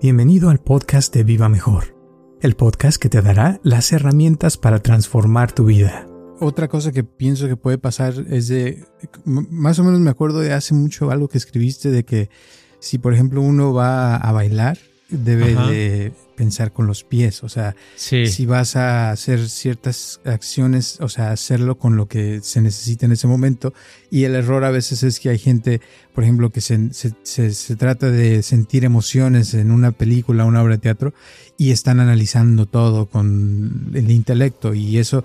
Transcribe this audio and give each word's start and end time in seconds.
Bienvenido 0.00 0.50
al 0.50 0.60
podcast 0.60 1.12
de 1.12 1.24
Viva 1.24 1.48
Mejor, 1.48 1.96
el 2.40 2.54
podcast 2.54 3.02
que 3.02 3.08
te 3.08 3.20
dará 3.20 3.58
las 3.64 3.90
herramientas 3.90 4.56
para 4.56 4.78
transformar 4.78 5.50
tu 5.50 5.64
vida. 5.64 6.08
Otra 6.38 6.68
cosa 6.68 6.92
que 6.92 7.02
pienso 7.02 7.48
que 7.48 7.56
puede 7.56 7.78
pasar 7.78 8.14
es 8.30 8.46
de, 8.46 8.84
más 9.24 9.80
o 9.80 9.84
menos 9.84 9.98
me 9.98 10.10
acuerdo 10.10 10.38
de 10.38 10.52
hace 10.52 10.72
mucho 10.72 11.10
algo 11.10 11.26
que 11.26 11.38
escribiste 11.38 11.90
de 11.90 12.04
que 12.04 12.30
si 12.78 12.98
por 12.98 13.12
ejemplo 13.12 13.42
uno 13.42 13.74
va 13.74 14.14
a 14.14 14.30
bailar, 14.30 14.78
debe 15.08 15.54
de 15.54 16.12
pensar 16.36 16.72
con 16.72 16.86
los 16.86 17.02
pies, 17.02 17.42
o 17.42 17.48
sea, 17.48 17.74
si 17.96 18.46
vas 18.46 18.76
a 18.76 19.10
hacer 19.10 19.48
ciertas 19.48 20.20
acciones, 20.24 21.00
o 21.00 21.08
sea, 21.08 21.32
hacerlo 21.32 21.78
con 21.78 21.96
lo 21.96 22.06
que 22.06 22.40
se 22.42 22.60
necesita 22.60 23.06
en 23.06 23.12
ese 23.12 23.26
momento. 23.26 23.72
Y 24.10 24.24
el 24.24 24.34
error 24.34 24.64
a 24.64 24.70
veces 24.70 25.02
es 25.02 25.18
que 25.18 25.30
hay 25.30 25.38
gente, 25.38 25.80
por 26.14 26.24
ejemplo, 26.24 26.50
que 26.50 26.60
se, 26.60 26.90
se, 26.92 27.54
se, 27.54 27.76
trata 27.76 28.10
de 28.10 28.42
sentir 28.42 28.84
emociones 28.84 29.54
en 29.54 29.70
una 29.70 29.90
película, 29.92 30.44
una 30.44 30.62
obra 30.62 30.74
de 30.74 30.82
teatro, 30.82 31.14
y 31.56 31.72
están 31.72 31.98
analizando 31.98 32.66
todo 32.66 33.06
con 33.06 33.90
el 33.94 34.10
intelecto, 34.10 34.74
y 34.74 34.98
eso 34.98 35.24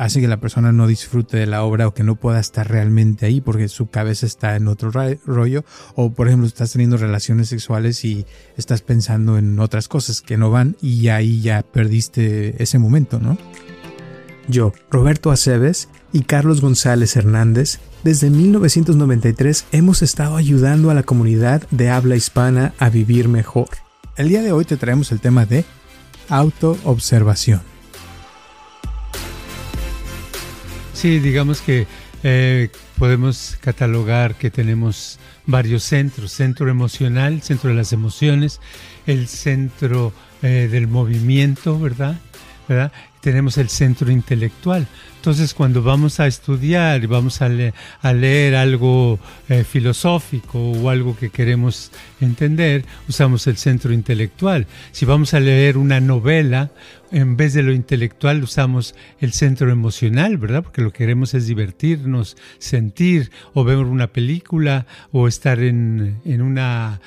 hace 0.00 0.22
que 0.22 0.28
la 0.28 0.40
persona 0.40 0.72
no 0.72 0.86
disfrute 0.86 1.36
de 1.36 1.46
la 1.46 1.62
obra 1.62 1.86
o 1.86 1.92
que 1.92 2.02
no 2.02 2.16
pueda 2.16 2.40
estar 2.40 2.66
realmente 2.66 3.26
ahí 3.26 3.42
porque 3.42 3.68
su 3.68 3.90
cabeza 3.90 4.24
está 4.24 4.56
en 4.56 4.66
otro 4.66 4.90
rollo 4.90 5.64
o 5.94 6.10
por 6.10 6.26
ejemplo 6.26 6.48
estás 6.48 6.72
teniendo 6.72 6.96
relaciones 6.96 7.50
sexuales 7.50 8.02
y 8.06 8.24
estás 8.56 8.80
pensando 8.80 9.36
en 9.36 9.60
otras 9.60 9.88
cosas 9.88 10.22
que 10.22 10.38
no 10.38 10.50
van 10.50 10.76
y 10.80 11.08
ahí 11.08 11.42
ya 11.42 11.62
perdiste 11.62 12.62
ese 12.62 12.78
momento, 12.78 13.20
¿no? 13.20 13.36
Yo, 14.48 14.72
Roberto 14.90 15.30
Aceves 15.30 15.90
y 16.14 16.22
Carlos 16.22 16.62
González 16.62 17.14
Hernández, 17.14 17.78
desde 18.02 18.30
1993 18.30 19.66
hemos 19.70 20.00
estado 20.00 20.36
ayudando 20.36 20.90
a 20.90 20.94
la 20.94 21.02
comunidad 21.02 21.62
de 21.70 21.90
habla 21.90 22.16
hispana 22.16 22.72
a 22.78 22.88
vivir 22.88 23.28
mejor. 23.28 23.68
El 24.16 24.30
día 24.30 24.42
de 24.42 24.52
hoy 24.52 24.64
te 24.64 24.78
traemos 24.78 25.12
el 25.12 25.20
tema 25.20 25.44
de 25.44 25.66
autoobservación. 26.30 27.60
Sí, 31.00 31.18
digamos 31.18 31.62
que 31.62 31.86
eh, 32.22 32.68
podemos 32.98 33.56
catalogar 33.62 34.34
que 34.34 34.50
tenemos 34.50 35.18
varios 35.46 35.82
centros, 35.82 36.30
centro 36.30 36.68
emocional, 36.68 37.40
centro 37.40 37.70
de 37.70 37.76
las 37.76 37.94
emociones, 37.94 38.60
el 39.06 39.26
centro 39.26 40.12
eh, 40.42 40.68
del 40.70 40.88
movimiento, 40.88 41.80
¿verdad? 41.80 42.20
¿verdad? 42.68 42.92
Tenemos 43.20 43.58
el 43.58 43.68
centro 43.68 44.10
intelectual. 44.10 44.86
Entonces, 45.16 45.52
cuando 45.52 45.82
vamos 45.82 46.18
a 46.18 46.26
estudiar 46.26 47.02
y 47.04 47.06
vamos 47.06 47.42
a, 47.42 47.48
leer 47.48 48.54
algo 48.54 49.18
eh, 49.50 49.64
filosófico 49.64 50.58
o 50.58 50.88
algo 50.88 51.14
que 51.14 51.28
queremos 51.28 51.92
entender, 52.22 52.86
usamos 53.06 53.46
el 53.46 53.58
centro 53.58 53.92
intelectual. 53.92 54.66
Si 54.92 55.04
vamos 55.04 55.34
a 55.34 55.40
leer 55.40 55.76
una 55.76 56.00
novela, 56.00 56.70
en 57.12 57.36
vez 57.36 57.52
de 57.52 57.62
lo 57.62 57.72
intelectual 57.72 58.42
usamos 58.42 58.94
el 59.18 59.32
centro 59.32 59.70
emocional, 59.70 60.38
¿verdad? 60.38 60.62
Porque 60.62 60.80
lo 60.80 60.90
que 60.90 60.98
queremos 60.98 61.34
es 61.34 61.46
divertirnos, 61.46 62.38
sentir, 62.58 63.30
o 63.52 63.62
ver 63.62 63.76
una 63.76 64.06
película, 64.06 64.86
o 65.12 65.28
estar 65.28 65.60
en, 65.60 66.20
en 66.24 66.40
una 66.40 67.00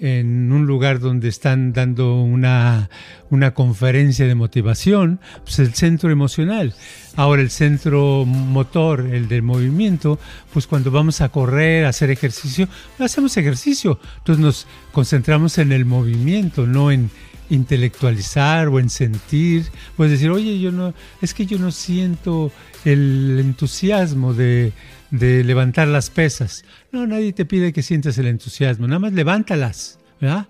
en 0.00 0.52
un 0.52 0.66
lugar 0.66 1.00
donde 1.00 1.28
están 1.28 1.72
dando 1.72 2.20
una, 2.20 2.90
una 3.30 3.54
conferencia 3.54 4.26
de 4.26 4.34
motivación, 4.34 5.20
pues 5.44 5.58
el 5.58 5.74
centro 5.74 6.10
emocional. 6.10 6.74
Ahora 7.16 7.42
el 7.42 7.50
centro 7.50 8.24
motor, 8.26 9.00
el 9.00 9.28
del 9.28 9.42
movimiento, 9.42 10.18
pues 10.52 10.66
cuando 10.66 10.90
vamos 10.90 11.20
a 11.20 11.30
correr, 11.30 11.84
a 11.84 11.90
hacer 11.90 12.10
ejercicio, 12.10 12.68
hacemos 12.98 13.36
ejercicio. 13.36 13.98
Entonces 14.18 14.44
nos 14.44 14.66
concentramos 14.92 15.58
en 15.58 15.72
el 15.72 15.84
movimiento, 15.84 16.66
no 16.66 16.90
en 16.90 17.10
intelectualizar 17.50 18.68
o 18.68 18.78
en 18.78 18.88
sentir. 18.88 19.66
Puedes 19.96 20.12
decir, 20.12 20.30
oye, 20.30 20.58
yo 20.60 20.72
no, 20.72 20.94
es 21.20 21.34
que 21.34 21.46
yo 21.46 21.58
no 21.58 21.70
siento 21.70 22.50
el 22.84 23.38
entusiasmo 23.40 24.32
de, 24.32 24.72
de 25.10 25.44
levantar 25.44 25.88
las 25.88 26.10
pesas. 26.10 26.64
No, 26.92 27.06
nadie 27.06 27.32
te 27.32 27.44
pide 27.44 27.72
que 27.72 27.82
sientas 27.82 28.16
el 28.18 28.26
entusiasmo, 28.26 28.86
nada 28.86 29.00
más 29.00 29.12
levántalas, 29.12 29.98
¿verdad? 30.20 30.46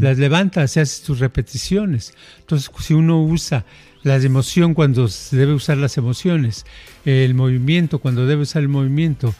Las 0.00 0.16
levantas 0.16 0.76
y 0.76 0.80
haces 0.80 1.02
tus 1.02 1.18
repeticiones. 1.18 2.14
Entonces, 2.40 2.70
si 2.80 2.94
uno 2.94 3.22
usa 3.22 3.66
la 4.02 4.16
emoción 4.16 4.72
cuando 4.72 5.08
se 5.08 5.36
debe 5.36 5.52
usar 5.52 5.76
las 5.76 5.98
emociones, 5.98 6.64
el 7.04 7.34
movimiento 7.34 7.98
cuando 7.98 8.26
debe 8.26 8.42
usar 8.42 8.62
el 8.62 8.68
movimiento 8.68 9.34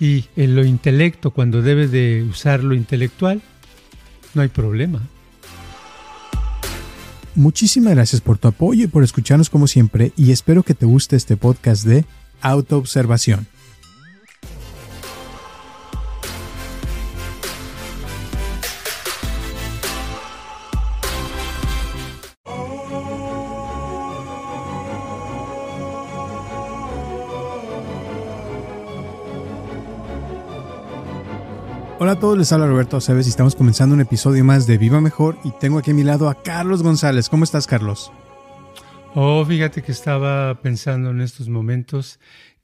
y 0.00 0.24
el, 0.36 0.56
lo 0.56 0.64
intelecto 0.64 1.32
cuando 1.32 1.60
debe 1.60 1.86
de 1.86 2.22
usar 2.22 2.64
lo 2.64 2.74
intelectual, 2.74 3.42
no 4.32 4.42
hay 4.42 4.48
problema. 4.48 5.02
Muchísimas 7.34 7.94
gracias 7.94 8.20
por 8.20 8.38
tu 8.38 8.48
apoyo 8.48 8.84
y 8.84 8.86
por 8.86 9.02
escucharnos 9.02 9.50
como 9.50 9.66
siempre 9.66 10.12
y 10.16 10.30
espero 10.30 10.62
que 10.62 10.74
te 10.74 10.86
guste 10.86 11.16
este 11.16 11.36
podcast 11.36 11.84
de 11.84 12.04
autoobservación. 12.40 13.46
Hola 32.00 32.12
a 32.12 32.18
todos, 32.18 32.36
les 32.36 32.50
habla 32.50 32.66
Roberto 32.66 32.96
Aceves 32.96 33.26
y 33.26 33.30
estamos 33.30 33.54
comenzando 33.54 33.94
un 33.94 34.00
episodio 34.00 34.44
más 34.44 34.66
de 34.66 34.78
Viva 34.78 35.00
Mejor 35.00 35.38
y 35.44 35.52
tengo 35.60 35.78
aquí 35.78 35.92
a 35.92 35.94
mi 35.94 36.02
lado 36.02 36.28
a 36.28 36.42
Carlos 36.42 36.82
González. 36.82 37.28
¿Cómo 37.28 37.44
estás, 37.44 37.68
Carlos? 37.68 38.10
Oh, 39.14 39.44
fíjate 39.44 39.80
que 39.80 39.92
estaba 39.92 40.60
pensando 40.60 41.10
en 41.10 41.20
estos 41.20 41.48
momentos 41.48 42.18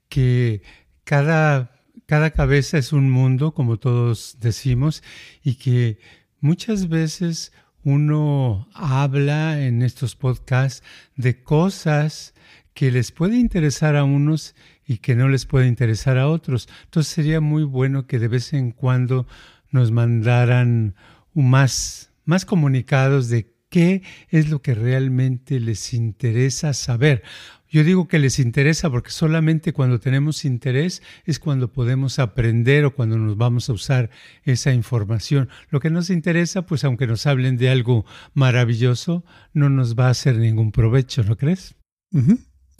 que 0.09 0.63
cada, 1.05 1.71
cada 2.07 2.31
cabeza 2.31 2.77
es 2.77 2.91
un 2.91 3.09
mundo, 3.09 3.53
como 3.53 3.77
todos 3.77 4.35
decimos, 4.41 5.01
y 5.41 5.55
que 5.55 5.99
muchas 6.41 6.89
veces 6.89 7.53
uno 7.83 8.67
habla 8.73 9.65
en 9.65 9.81
estos 9.81 10.17
podcasts 10.17 10.83
de 11.15 11.41
cosas 11.41 12.33
que 12.73 12.91
les 12.91 13.13
puede 13.13 13.37
interesar 13.37 13.95
a 13.95 14.03
unos 14.03 14.55
y 14.91 14.97
que 14.97 15.15
no 15.15 15.29
les 15.29 15.45
puede 15.45 15.67
interesar 15.67 16.17
a 16.17 16.27
otros. 16.27 16.67
Entonces 16.83 17.13
sería 17.13 17.39
muy 17.39 17.63
bueno 17.63 18.07
que 18.07 18.19
de 18.19 18.27
vez 18.27 18.51
en 18.51 18.71
cuando 18.71 19.25
nos 19.69 19.89
mandaran 19.89 20.95
más, 21.33 22.11
más 22.25 22.43
comunicados 22.43 23.29
de 23.29 23.55
qué 23.69 24.03
es 24.27 24.49
lo 24.49 24.61
que 24.61 24.75
realmente 24.75 25.61
les 25.61 25.93
interesa 25.93 26.73
saber. 26.73 27.23
Yo 27.69 27.85
digo 27.85 28.09
que 28.09 28.19
les 28.19 28.37
interesa 28.37 28.89
porque 28.89 29.11
solamente 29.11 29.71
cuando 29.71 30.01
tenemos 30.01 30.43
interés 30.43 31.01
es 31.23 31.39
cuando 31.39 31.71
podemos 31.71 32.19
aprender 32.19 32.83
o 32.83 32.93
cuando 32.93 33.17
nos 33.17 33.37
vamos 33.37 33.69
a 33.69 33.73
usar 33.73 34.09
esa 34.43 34.73
información. 34.73 35.47
Lo 35.69 35.79
que 35.79 35.89
nos 35.89 36.09
interesa, 36.09 36.65
pues 36.65 36.83
aunque 36.83 37.07
nos 37.07 37.25
hablen 37.27 37.55
de 37.55 37.69
algo 37.69 38.05
maravilloso, 38.33 39.23
no 39.53 39.69
nos 39.69 39.97
va 39.97 40.07
a 40.07 40.11
hacer 40.11 40.35
ningún 40.35 40.73
provecho, 40.73 41.23
¿no 41.23 41.37
crees? 41.37 41.77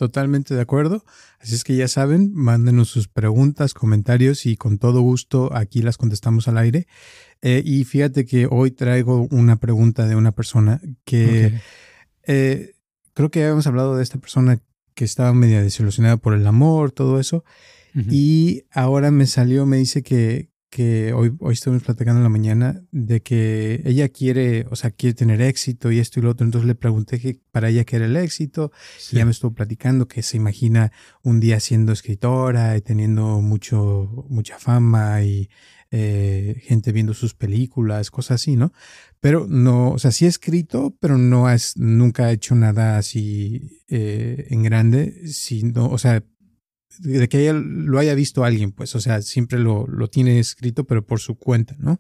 Totalmente 0.02 0.56
de 0.56 0.62
acuerdo. 0.62 1.06
Así 1.40 1.54
es 1.54 1.64
que 1.64 1.76
ya 1.76 1.88
saben, 1.88 2.32
mándenos 2.34 2.90
sus 2.90 3.08
preguntas, 3.08 3.76
comentarios 3.76 4.48
y 4.48 4.58
con 4.58 4.80
todo 4.80 5.02
gusto 5.02 5.56
aquí 5.56 5.84
las 5.84 5.98
contestamos 5.98 6.48
al 6.48 6.58
aire. 6.58 6.88
Eh, 7.44 7.62
y 7.64 7.84
fíjate 7.84 8.26
que 8.26 8.48
hoy 8.50 8.72
traigo 8.72 9.28
una 9.30 9.58
pregunta 9.58 10.08
de 10.08 10.16
una 10.16 10.32
persona 10.32 10.82
que 11.06 11.54
eh, 12.24 12.72
creo 13.14 13.30
que 13.30 13.44
habíamos 13.44 13.68
hablado 13.68 13.96
de 13.96 14.02
esta 14.02 14.18
persona 14.18 14.60
que 14.96 15.06
estaba 15.06 15.36
media 15.36 15.62
desilusionada 15.62 16.18
por 16.18 16.34
el 16.34 16.48
amor, 16.48 16.92
todo 16.92 17.20
eso. 17.20 17.44
Y 18.10 18.64
ahora 18.72 19.12
me 19.12 19.28
salió, 19.28 19.68
me 19.68 19.78
dice 19.78 20.02
que, 20.02 20.50
que 20.72 21.12
hoy, 21.12 21.36
hoy 21.40 21.54
estuvimos 21.54 21.84
platicando 21.84 22.20
en 22.20 22.24
la 22.24 22.30
mañana 22.30 22.82
de 22.92 23.22
que 23.22 23.82
ella 23.86 24.08
quiere, 24.08 24.66
o 24.72 24.76
sea, 24.78 24.90
quiere 24.90 25.14
tener 25.14 25.42
éxito 25.42 25.92
y 25.92 26.00
esto 26.00 26.20
y 26.20 26.24
lo 26.24 26.30
otro. 26.32 26.46
Entonces 26.46 26.66
le 26.66 26.76
pregunté 26.76 27.20
que 27.20 27.40
para 27.52 27.70
ella 27.70 27.84
qué 27.84 27.98
era 27.98 28.06
el 28.06 28.16
éxito. 28.16 28.72
Y 29.12 29.18
ella 29.18 29.26
me 29.26 29.32
estuvo 29.32 29.54
platicando 29.54 30.08
que 30.08 30.24
se 30.24 30.38
imagina 30.38 30.94
un 31.24 31.42
día 31.42 31.60
siendo 31.60 31.92
escritora 31.92 32.78
y 32.78 32.82
teniendo 32.82 33.42
mucho, 33.42 34.26
mucha 34.30 34.58
fama 34.60 35.22
y 35.24 35.50
eh, 35.92 36.56
gente 36.62 36.94
viendo 36.94 37.14
sus 37.14 37.34
películas, 37.34 38.10
cosas 38.10 38.42
así, 38.42 38.56
¿no? 38.56 38.72
Pero 39.20 39.46
no, 39.50 39.92
o 39.92 40.00
sea, 40.00 40.12
sí 40.12 40.26
ha 40.26 40.30
escrito, 40.30 40.96
pero 41.02 41.18
no 41.18 41.50
es, 41.50 41.76
nunca 41.76 42.28
ha 42.28 42.32
hecho 42.32 42.56
nada 42.56 42.98
así 42.98 43.82
eh, 43.90 44.48
en 44.52 44.64
grande, 44.64 45.28
sino, 45.28 45.90
o 45.90 45.98
sea, 45.98 46.24
de 47.00 47.28
que 47.30 47.42
ella 47.42 47.54
lo 47.54 48.00
haya 48.00 48.16
visto 48.16 48.44
alguien, 48.44 48.72
pues, 48.72 48.96
o 48.96 49.00
sea, 49.00 49.22
siempre 49.22 49.60
lo, 49.60 49.88
lo 49.88 50.08
tiene 50.08 50.40
escrito, 50.40 50.86
pero 50.86 51.06
por 51.06 51.20
su 51.20 51.36
cuenta, 51.36 51.76
¿no? 51.80 52.00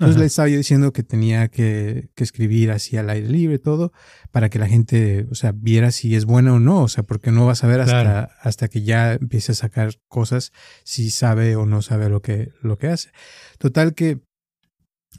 Entonces 0.00 0.18
le 0.18 0.26
estaba 0.26 0.48
yo 0.48 0.56
diciendo 0.56 0.94
que 0.94 1.02
tenía 1.02 1.48
que, 1.48 2.08
que, 2.14 2.24
escribir 2.24 2.70
así 2.70 2.96
al 2.96 3.10
aire 3.10 3.28
libre 3.28 3.58
todo 3.58 3.92
para 4.30 4.48
que 4.48 4.58
la 4.58 4.66
gente, 4.66 5.26
o 5.30 5.34
sea, 5.34 5.52
viera 5.52 5.90
si 5.90 6.16
es 6.16 6.24
buena 6.24 6.54
o 6.54 6.58
no, 6.58 6.84
o 6.84 6.88
sea, 6.88 7.02
porque 7.02 7.30
no 7.30 7.44
vas 7.44 7.64
a 7.64 7.66
ver 7.66 7.82
hasta, 7.82 8.30
hasta 8.40 8.68
que 8.68 8.80
ya 8.80 9.12
empiece 9.12 9.52
a 9.52 9.56
sacar 9.56 10.00
cosas 10.08 10.52
si 10.84 11.10
sabe 11.10 11.54
o 11.54 11.66
no 11.66 11.82
sabe 11.82 12.08
lo 12.08 12.22
que, 12.22 12.50
lo 12.62 12.78
que 12.78 12.86
hace. 12.86 13.10
Total 13.58 13.92
que 13.92 14.20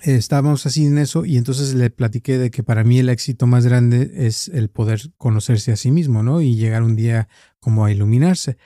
estábamos 0.02 0.66
así 0.66 0.88
en 0.88 0.98
eso 0.98 1.26
y 1.26 1.38
entonces 1.38 1.76
le 1.76 1.92
platiqué 1.92 2.40
de 2.40 2.50
que 2.50 2.64
para 2.64 2.84
mí 2.84 2.98
el 2.98 3.10
éxito 3.10 3.46
más 3.46 3.66
grande 3.66 4.12
es 4.16 4.48
el 4.48 4.70
poder 4.70 5.00
conocerse 5.18 5.72
a 5.72 5.76
sí 5.76 5.92
mismo, 5.92 6.24
¿no? 6.24 6.42
Y 6.42 6.56
llegar 6.56 6.82
un 6.82 6.96
día 6.96 7.28
como 7.60 7.86
a 7.86 7.92
iluminarse. 7.92 8.58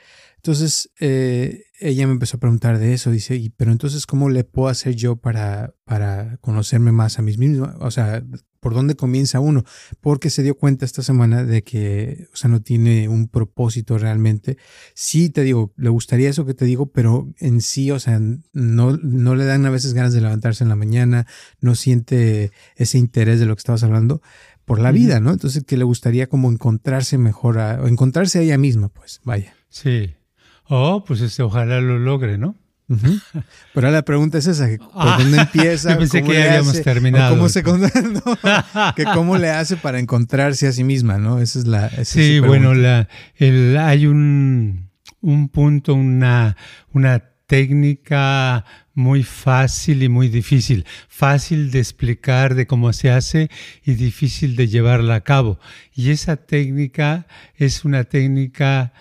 Entonces, 0.46 0.92
eh, 1.00 1.64
ella 1.80 2.06
me 2.06 2.12
empezó 2.12 2.36
a 2.36 2.40
preguntar 2.40 2.78
de 2.78 2.94
eso, 2.94 3.10
dice, 3.10 3.34
¿y 3.34 3.50
pero 3.50 3.72
entonces 3.72 4.06
cómo 4.06 4.30
le 4.30 4.44
puedo 4.44 4.68
hacer 4.68 4.94
yo 4.94 5.16
para, 5.16 5.74
para 5.84 6.36
conocerme 6.36 6.92
más 6.92 7.18
a 7.18 7.22
mí 7.22 7.36
mismo? 7.36 7.74
O 7.80 7.90
sea, 7.90 8.24
¿por 8.60 8.72
dónde 8.72 8.94
comienza 8.94 9.40
uno? 9.40 9.64
Porque 10.00 10.30
se 10.30 10.44
dio 10.44 10.56
cuenta 10.56 10.84
esta 10.84 11.02
semana 11.02 11.42
de 11.42 11.64
que, 11.64 12.28
o 12.32 12.36
sea, 12.36 12.48
no 12.48 12.62
tiene 12.62 13.08
un 13.08 13.26
propósito 13.26 13.98
realmente. 13.98 14.56
Sí, 14.94 15.30
te 15.30 15.42
digo, 15.42 15.74
le 15.76 15.88
gustaría 15.88 16.30
eso 16.30 16.46
que 16.46 16.54
te 16.54 16.64
digo, 16.64 16.92
pero 16.92 17.28
en 17.38 17.60
sí, 17.60 17.90
o 17.90 17.98
sea, 17.98 18.20
no, 18.20 18.96
no 18.98 19.34
le 19.34 19.46
dan 19.46 19.66
a 19.66 19.70
veces 19.70 19.94
ganas 19.94 20.12
de 20.12 20.20
levantarse 20.20 20.62
en 20.62 20.68
la 20.68 20.76
mañana, 20.76 21.26
no 21.60 21.74
siente 21.74 22.52
ese 22.76 22.98
interés 22.98 23.40
de 23.40 23.46
lo 23.46 23.56
que 23.56 23.60
estabas 23.62 23.82
hablando 23.82 24.22
por 24.64 24.78
la 24.78 24.92
vida, 24.92 25.18
¿no? 25.18 25.32
Entonces, 25.32 25.64
que 25.64 25.76
le 25.76 25.82
gustaría 25.82 26.28
como 26.28 26.52
encontrarse 26.52 27.18
mejor, 27.18 27.58
o 27.58 27.88
encontrarse 27.88 28.38
a 28.38 28.42
ella 28.42 28.58
misma, 28.58 28.90
pues, 28.90 29.20
vaya. 29.24 29.56
Sí. 29.68 30.14
Oh, 30.68 31.04
pues 31.04 31.20
este, 31.20 31.42
ojalá 31.42 31.80
lo 31.80 31.98
logre, 31.98 32.38
¿no? 32.38 32.56
Pero 33.74 33.90
la 33.90 34.02
pregunta 34.02 34.38
es 34.38 34.46
esa, 34.46 34.68
¿por 34.78 34.88
ah, 34.94 35.16
dónde 35.18 35.38
empieza? 35.38 35.90
Yo 35.92 35.98
pensé 35.98 36.22
que 36.22 36.34
ya 36.34 36.44
habíamos 36.44 36.80
terminado. 36.82 37.34
Cómo, 37.34 37.48
se, 37.48 37.62
que 38.96 39.04
cómo 39.12 39.38
le 39.38 39.50
hace 39.50 39.76
para 39.76 39.98
encontrarse 39.98 40.68
a 40.68 40.72
sí 40.72 40.84
misma, 40.84 41.18
¿no? 41.18 41.40
Esa 41.40 41.58
es 41.58 41.66
la 41.66 41.90
Sí, 42.04 42.38
bueno, 42.38 42.74
la, 42.74 43.08
el, 43.36 43.76
hay 43.76 44.06
un, 44.06 44.90
un 45.20 45.48
punto, 45.48 45.94
una, 45.94 46.56
una 46.92 47.24
técnica 47.46 48.64
muy 48.94 49.22
fácil 49.22 50.02
y 50.02 50.08
muy 50.08 50.28
difícil. 50.28 50.86
Fácil 51.08 51.70
de 51.70 51.80
explicar 51.80 52.54
de 52.54 52.66
cómo 52.66 52.92
se 52.92 53.10
hace 53.10 53.50
y 53.84 53.94
difícil 53.94 54.56
de 54.56 54.68
llevarla 54.68 55.16
a 55.16 55.20
cabo. 55.22 55.58
Y 55.94 56.10
esa 56.10 56.36
técnica 56.36 57.26
es 57.56 57.84
una 57.84 58.04
técnica 58.04 58.92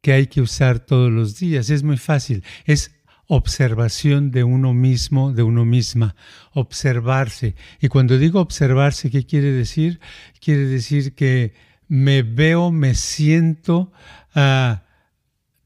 que 0.00 0.12
hay 0.12 0.26
que 0.26 0.40
usar 0.40 0.80
todos 0.80 1.10
los 1.10 1.38
días. 1.38 1.70
Es 1.70 1.82
muy 1.82 1.96
fácil. 1.96 2.44
Es 2.64 2.98
observación 3.28 4.30
de 4.30 4.42
uno 4.42 4.72
mismo, 4.72 5.32
de 5.32 5.42
uno 5.42 5.64
misma, 5.64 6.16
observarse. 6.52 7.54
Y 7.80 7.88
cuando 7.88 8.18
digo 8.18 8.40
observarse, 8.40 9.10
¿qué 9.10 9.26
quiere 9.26 9.52
decir? 9.52 10.00
Quiere 10.40 10.64
decir 10.64 11.14
que 11.14 11.54
me 11.88 12.22
veo, 12.22 12.72
me 12.72 12.94
siento 12.94 13.92
ah, 14.34 14.84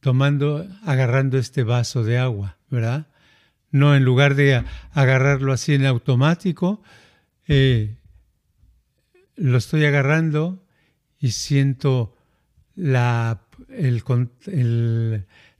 tomando, 0.00 0.66
agarrando 0.84 1.38
este 1.38 1.62
vaso 1.62 2.02
de 2.02 2.18
agua, 2.18 2.58
¿verdad? 2.68 3.06
No 3.70 3.94
en 3.94 4.04
lugar 4.04 4.34
de 4.34 4.64
agarrarlo 4.92 5.52
así 5.52 5.74
en 5.74 5.86
automático, 5.86 6.82
eh, 7.46 7.96
lo 9.36 9.56
estoy 9.56 9.84
agarrando 9.84 10.64
y 11.18 11.30
siento 11.30 12.16
la 12.74 13.46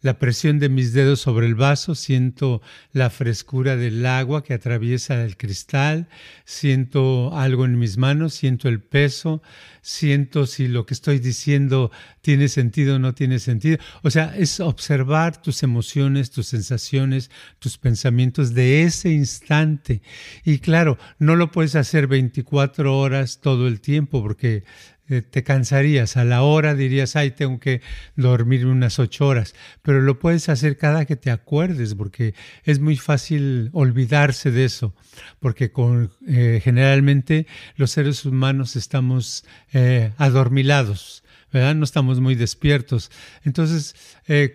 la 0.03 0.19
presión 0.19 0.59
de 0.59 0.69
mis 0.69 0.93
dedos 0.93 1.21
sobre 1.21 1.47
el 1.47 1.55
vaso, 1.55 1.95
siento 1.95 2.61
la 2.93 3.09
frescura 3.09 3.77
del 3.77 4.05
agua 4.05 4.43
que 4.43 4.53
atraviesa 4.53 5.23
el 5.25 5.37
cristal, 5.37 6.09
siento 6.45 7.37
algo 7.37 7.65
en 7.65 7.79
mis 7.79 7.99
manos, 7.99 8.35
siento 8.35 8.69
el 8.69 8.81
peso, 8.81 9.43
siento 9.81 10.47
si 10.47 10.67
lo 10.67 10.87
que 10.87 10.95
estoy 10.95 11.21
diciendo 11.21 11.93
tiene 12.21 12.49
sentido 12.49 12.97
o 12.97 12.99
no 12.99 13.15
tiene 13.15 13.39
sentido. 13.39 13.79
O 14.03 14.11
sea, 14.11 14.35
es 14.37 14.59
observar 14.59 15.41
tus 15.41 15.63
emociones, 15.63 16.31
tus 16.31 16.49
sensaciones, 16.49 17.31
tus 17.61 17.79
pensamientos 17.79 18.55
de 18.55 18.83
ese 18.83 19.11
instante. 19.11 20.03
Y 20.45 20.59
claro, 20.59 20.99
no 21.19 21.37
lo 21.37 21.53
puedes 21.53 21.77
hacer 21.77 22.09
24 22.09 22.99
horas 22.99 23.41
todo 23.41 23.69
el 23.69 23.81
tiempo 23.81 24.21
porque 24.21 24.65
eh, 25.13 25.21
te 25.21 25.43
cansarías. 25.43 26.17
A 26.17 26.25
la 26.25 26.41
hora 26.43 26.75
dirías, 26.75 27.17
ay, 27.17 27.33
tengo 27.33 27.61
que 27.61 27.83
dormir 28.17 28.65
unas 28.65 28.99
ocho 28.99 29.27
horas. 29.27 29.55
Pero 29.83 30.01
lo 30.01 30.19
puedes 30.19 30.49
hacer 30.49 30.79
cada 30.79 31.05
que 31.05 31.17
te 31.17 31.31
acuerdes, 31.31 31.95
porque 31.95 32.35
es 32.65 32.81
muy 32.81 32.97
fácil 32.97 33.69
olvidarse 33.75 34.51
de 34.51 34.65
eso. 34.65 34.95
Porque 35.39 35.71
con, 35.71 36.11
eh, 36.27 36.63
generalmente 36.65 37.47
los 37.77 37.91
seres 37.91 38.25
humanos 38.25 38.75
estamos 38.75 39.45
eh, 39.75 40.13
adormilados. 40.17 41.25
¿verdad? 41.53 41.75
No 41.75 41.85
estamos 41.85 42.19
muy 42.19 42.35
despiertos. 42.35 43.11
Entonces, 43.45 43.95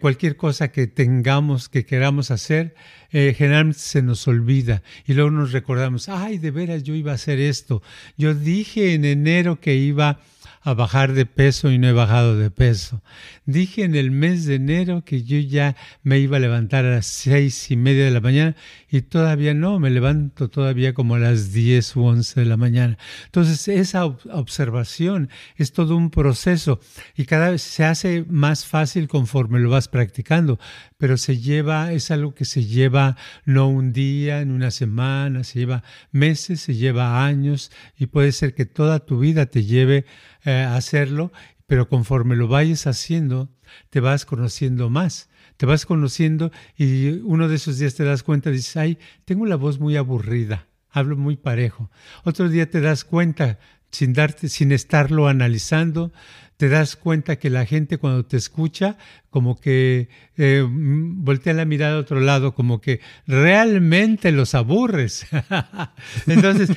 cualquier 0.01 0.36
cosa 0.36 0.69
que 0.69 0.88
tengamos, 0.88 1.69
que 1.69 1.86
queramos 1.86 2.31
hacer, 2.31 2.74
generalmente 3.12 3.77
se 3.77 4.01
nos 4.01 4.27
olvida 4.27 4.81
y 5.06 5.13
luego 5.13 5.30
nos 5.30 5.51
recordamos, 5.51 6.09
ay, 6.09 6.39
de 6.39 6.50
veras 6.50 6.81
yo 6.81 6.95
iba 6.95 7.11
a 7.11 7.16
hacer 7.16 7.40
esto. 7.40 7.83
Yo 8.18 8.33
dije 8.33 8.95
en 8.95 9.06
enero 9.06 9.59
que 9.59 9.76
iba 9.76 10.19
a 10.68 10.74
bajar 10.74 11.14
de 11.14 11.26
peso 11.26 11.71
y 11.71 11.78
no 11.78 11.88
he 11.88 11.94
bajado 11.94 12.38
de 12.38 12.52
peso. 12.52 13.02
Dije 13.45 13.86
en 13.86 13.95
el 13.95 14.12
mes 14.12 14.45
de 14.45 14.56
enero 14.56 15.06
que 15.06 15.24
yo 15.24 15.40
ya 15.40 15.78
me 16.04 16.19
iba 16.19 16.36
a 16.36 16.42
levantar 16.42 16.83
a 16.83 16.95
las 16.95 17.06
seis 17.06 17.71
y 17.71 17.78
media 17.78 18.04
de 18.04 18.12
la 18.12 18.19
mañana 18.19 18.54
y 18.90 19.00
todavía 19.04 19.54
no, 19.54 19.80
me 19.80 19.90
levanto 19.90 20.50
todavía 20.50 20.94
como 20.94 21.16
a 21.16 21.19
las 21.19 21.54
diez 21.54 21.95
u 21.95 22.04
once 22.04 22.38
de 22.38 22.45
la 22.45 22.57
mañana. 22.57 22.97
Entonces 23.28 23.66
esa 23.69 24.04
observación 24.04 25.30
es 25.56 25.71
todo 25.71 25.95
un 25.95 26.09
proceso 26.09 26.81
y 27.16 27.24
cada 27.24 27.52
vez 27.52 27.62
se 27.62 27.86
hace 27.86 28.26
más 28.28 28.66
fácil 28.66 29.07
conforme 29.07 29.62
lo 29.62 29.69
vas 29.69 29.88
practicando, 29.88 30.59
pero 30.97 31.16
se 31.16 31.38
lleva, 31.38 31.94
es 31.94 32.12
algo 32.12 32.36
que 32.36 32.44
se 32.44 32.66
lleva 32.66 33.16
no 33.45 33.69
un 33.69 33.94
día, 33.94 34.42
en 34.42 34.52
una 34.52 34.71
semana, 34.71 35.45
se 35.45 35.59
lleva 35.59 35.83
meses, 36.12 36.59
se 36.59 36.76
lleva 36.76 37.26
años 37.26 37.71
y 37.97 38.07
puede 38.07 38.33
ser 38.33 38.54
que 38.54 38.66
toda 38.66 39.00
tu 39.00 39.19
vida 39.19 39.45
te 39.45 39.64
lleve 39.64 40.06
eh, 40.47 40.61
hacerlo, 40.63 41.33
pero 41.66 41.89
conforme 41.89 42.37
lo 42.37 42.47
vayas 42.47 42.87
haciendo, 42.87 43.49
te 43.89 43.99
vas 43.99 44.25
conociendo 44.25 44.89
más. 44.89 45.30
Te 45.57 45.66
vas 45.66 45.85
conociendo 45.85 46.54
y 46.77 47.19
uno 47.23 47.49
de 47.49 47.56
esos 47.56 47.80
días 47.80 47.95
te 47.95 48.06
das 48.06 48.23
cuenta, 48.23 48.49
dices, 48.49 48.77
ay, 48.77 48.97
tengo 49.25 49.45
la 49.45 49.57
voz 49.57 49.81
muy 49.81 49.97
aburrida, 49.97 50.68
hablo 50.89 51.18
muy 51.18 51.35
parejo. 51.35 51.92
Otro 52.23 52.47
día 52.47 52.69
te 52.69 52.80
das 52.80 53.04
cuenta, 53.04 53.59
sin, 53.92 54.13
darte, 54.13 54.47
sin 54.47 54.71
estarlo 54.71 55.27
analizando, 55.27 56.13
te 56.57 56.69
das 56.69 56.95
cuenta 56.95 57.37
que 57.37 57.52
la 57.52 57.66
gente 57.66 57.99
cuando 57.99 58.26
te 58.26 58.35
escucha, 58.35 58.97
como 59.30 59.59
que 59.59 60.09
eh, 60.37 60.66
voltea 60.68 61.54
la 61.54 61.66
mirada 61.66 61.95
a 61.95 61.99
otro 61.99 62.19
lado, 62.19 62.56
como 62.56 62.81
que 62.81 62.99
realmente 63.28 64.31
los 64.31 64.56
aburres. 64.56 65.28
Entonces 66.28 66.71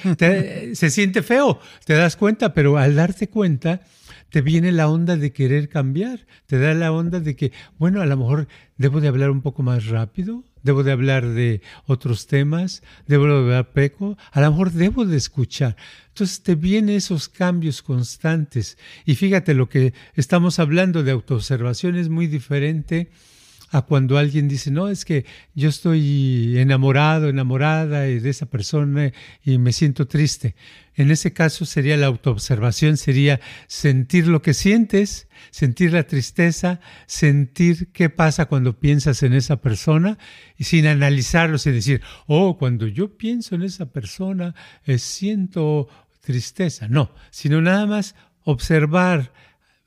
se 0.78 0.90
siente 0.90 1.22
feo, 1.22 1.58
te 1.86 1.94
das 1.94 2.16
cuenta, 2.16 2.52
pero 2.52 2.76
al 2.76 2.94
darte 2.94 3.28
cuenta, 3.28 3.80
te 4.28 4.42
viene 4.42 4.70
la 4.70 4.88
onda 4.88 5.16
de 5.16 5.32
querer 5.32 5.68
cambiar, 5.68 6.26
te 6.46 6.58
da 6.58 6.74
la 6.74 6.92
onda 6.92 7.20
de 7.20 7.34
que, 7.34 7.52
bueno, 7.78 8.00
a 8.00 8.06
lo 8.06 8.16
mejor 8.16 8.48
debo 8.76 9.00
de 9.00 9.08
hablar 9.08 9.30
un 9.30 9.42
poco 9.42 9.62
más 9.62 9.86
rápido, 9.86 10.44
debo 10.62 10.82
de 10.82 10.92
hablar 10.92 11.26
de 11.26 11.62
otros 11.86 12.26
temas, 12.26 12.82
debo 13.06 13.26
de 13.26 13.32
hablar 13.32 13.72
peco, 13.72 14.16
a 14.32 14.40
lo 14.40 14.50
mejor 14.50 14.72
debo 14.72 15.04
de 15.04 15.16
escuchar. 15.16 15.76
Entonces 16.08 16.42
te 16.42 16.54
vienen 16.54 16.96
esos 16.96 17.28
cambios 17.28 17.82
constantes. 17.82 18.78
Y 19.04 19.14
fíjate, 19.14 19.54
lo 19.54 19.68
que 19.68 19.94
estamos 20.14 20.58
hablando 20.58 21.02
de 21.02 21.12
autoobservación 21.12 21.96
es 21.96 22.08
muy 22.08 22.26
diferente 22.26 23.10
a 23.70 23.82
cuando 23.82 24.18
alguien 24.18 24.48
dice, 24.48 24.70
no, 24.70 24.88
es 24.88 25.04
que 25.04 25.24
yo 25.54 25.68
estoy 25.68 26.58
enamorado, 26.58 27.28
enamorada 27.28 28.00
de 28.00 28.28
esa 28.28 28.46
persona 28.46 29.12
y 29.44 29.58
me 29.58 29.72
siento 29.72 30.08
triste. 30.08 30.56
En 30.94 31.10
ese 31.10 31.32
caso 31.32 31.64
sería 31.64 31.96
la 31.96 32.06
autoobservación, 32.06 32.96
sería 32.96 33.40
sentir 33.68 34.26
lo 34.26 34.42
que 34.42 34.54
sientes, 34.54 35.28
sentir 35.50 35.92
la 35.92 36.02
tristeza, 36.02 36.80
sentir 37.06 37.92
qué 37.92 38.10
pasa 38.10 38.46
cuando 38.46 38.78
piensas 38.78 39.22
en 39.22 39.32
esa 39.32 39.60
persona 39.60 40.18
y 40.58 40.64
sin 40.64 40.86
analizarlo, 40.86 41.56
sin 41.56 41.74
decir, 41.74 42.02
oh, 42.26 42.58
cuando 42.58 42.88
yo 42.88 43.16
pienso 43.16 43.54
en 43.54 43.62
esa 43.62 43.86
persona 43.92 44.54
eh, 44.84 44.98
siento 44.98 45.88
tristeza. 46.20 46.88
No, 46.88 47.14
sino 47.30 47.60
nada 47.62 47.86
más 47.86 48.14
observar 48.42 49.32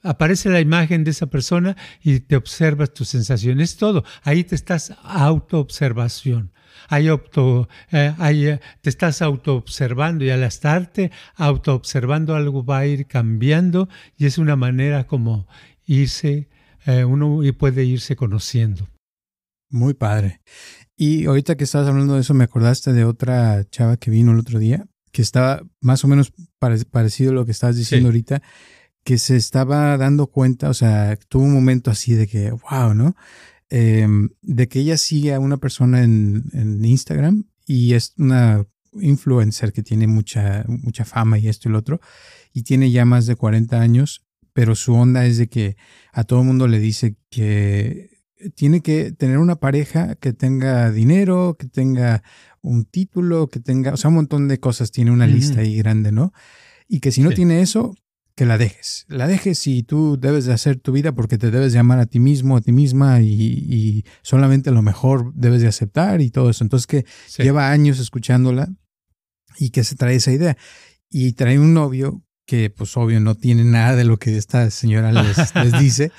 aparece 0.04 0.50
la 0.50 0.60
imagen 0.60 1.04
de 1.04 1.12
esa 1.12 1.28
persona 1.28 1.76
y 2.04 2.20
te 2.20 2.36
observas 2.36 2.94
tus 2.94 3.10
sensaciones, 3.10 3.78
todo. 3.78 4.04
Ahí 4.24 4.44
te 4.44 4.56
estás 4.56 4.94
autoobservación. 5.04 6.52
Ahí, 6.90 7.08
auto, 7.08 7.70
eh, 7.92 8.14
ahí 8.18 8.48
eh, 8.48 8.60
te 8.82 8.90
estás 8.90 9.22
autoobservando 9.22 10.26
y 10.26 10.32
al 10.32 10.44
estarte 10.44 11.12
autoobservando 11.36 12.36
algo 12.36 12.66
va 12.66 12.80
a 12.80 12.86
ir 12.86 13.08
cambiando 13.08 13.88
y 14.18 14.26
es 14.26 14.38
una 14.38 14.56
manera 14.56 15.08
como 15.08 15.48
irse, 15.86 16.50
eh, 16.86 17.06
uno 17.06 17.40
puede 17.58 17.86
irse 17.86 18.16
conociendo. 18.16 18.90
Muy 19.70 19.94
padre. 19.94 20.42
Y 20.96 21.26
ahorita 21.26 21.56
que 21.56 21.64
estabas 21.64 21.88
hablando 21.88 22.16
de 22.16 22.22
eso, 22.22 22.34
me 22.34 22.44
acordaste 22.44 22.92
de 22.94 23.06
otra 23.06 23.64
chava 23.70 23.98
que 23.98 24.12
vino 24.12 24.32
el 24.32 24.40
otro 24.40 24.60
día, 24.60 24.86
que 25.12 25.22
estaba 25.22 25.62
más 25.80 26.04
o 26.04 26.08
menos 26.08 26.34
parecido 26.92 27.32
a 27.32 27.36
lo 27.36 27.46
que 27.46 27.52
estabas 27.52 27.78
diciendo 27.78 28.10
ahorita 28.10 28.42
que 29.04 29.18
se 29.18 29.36
estaba 29.36 29.98
dando 29.98 30.28
cuenta, 30.28 30.70
o 30.70 30.74
sea, 30.74 31.18
tuvo 31.28 31.44
un 31.44 31.54
momento 31.54 31.92
así 31.92 32.14
de 32.14 32.28
que, 32.28 32.52
wow, 32.52 32.94
¿no? 32.94 33.16
Em, 33.70 34.30
de 34.42 34.68
que 34.68 34.80
ella 34.80 34.98
sigue 34.98 35.34
a 35.34 35.40
una 35.40 35.58
persona 35.58 36.04
en, 36.04 36.44
Instagram 36.84 37.46
y 37.66 37.94
es 37.94 38.14
una 38.18 38.66
influencer 39.02 39.74
que 39.74 39.82
tiene 39.84 40.08
mucha, 40.08 40.64
mucha 40.68 41.06
fama 41.06 41.40
y 41.40 41.48
esto 41.48 41.68
y 41.68 41.72
lo 41.72 41.80
otro, 41.80 42.00
y 42.54 42.64
tiene 42.64 42.92
ya 42.92 43.06
más 43.06 43.26
de 43.26 43.36
40 43.36 43.82
años, 43.82 44.26
pero 44.54 44.76
su 44.76 44.94
onda 44.94 45.26
es 45.26 45.38
de 45.38 45.48
que 45.48 45.76
a 46.12 46.24
todo 46.24 46.42
el 46.42 46.46
mundo 46.46 46.68
le 46.68 46.80
dice 46.80 47.18
que 47.30 48.12
tiene 48.56 48.82
que 48.82 49.12
tener 49.12 49.40
una 49.40 49.56
pareja 49.56 50.16
que 50.16 50.34
tenga 50.34 50.92
dinero, 50.92 51.56
que 51.58 51.68
tenga 51.68 52.24
un 52.62 52.86
título, 52.86 53.48
que 53.48 53.60
tenga, 53.60 53.94
o 53.94 53.98
sea, 53.98 54.10
un 54.10 54.16
montón 54.16 54.48
de 54.48 54.60
cosas, 54.60 54.92
tiene 54.92 55.12
una 55.12 55.28
lista 55.28 55.62
ahí 55.62 55.78
grande, 55.78 56.12
¿no? 56.12 56.34
Y 56.88 57.00
que 57.00 57.12
si 57.12 57.22
no 57.22 57.32
tiene 57.32 57.62
eso, 57.62 57.96
que 58.36 58.46
la 58.46 58.58
dejes. 58.58 59.06
La 59.08 59.28
dejes 59.28 59.68
y 59.68 59.84
tú 59.84 60.18
debes 60.20 60.46
de 60.46 60.54
hacer 60.54 60.78
tu 60.78 60.92
vida 60.92 61.14
porque 61.14 61.38
te 61.38 61.52
debes 61.52 61.74
de 61.74 61.80
amar 61.80 62.00
a 62.00 62.06
ti 62.06 62.20
mismo, 62.20 62.58
a 62.58 62.62
ti 62.62 62.72
misma 62.72 63.22
y, 63.22 64.06
solamente 64.22 64.72
lo 64.72 64.82
mejor 64.82 65.34
debes 65.36 65.62
de 65.62 65.68
aceptar 65.68 66.22
y 66.22 66.32
todo 66.32 66.50
eso. 66.50 66.64
Entonces 66.64 66.88
que 66.88 67.06
lleva 67.38 67.72
años 67.72 68.00
escuchándola 68.00 68.70
y 69.58 69.70
que 69.70 69.84
se 69.84 69.96
trae 69.96 70.16
esa 70.16 70.32
idea. 70.32 70.58
Y 71.10 71.34
trae 71.34 71.60
un 71.60 71.74
novio 71.74 72.24
que 72.46 72.70
pues 72.70 72.98
obvio 72.98 73.20
no 73.20 73.36
tiene 73.36 73.64
nada 73.64 73.96
de 73.96 74.04
lo 74.04 74.18
que 74.18 74.36
esta 74.38 74.70
señora 74.72 75.12
les, 75.12 75.56
les 75.56 75.80
dice, 75.80 76.12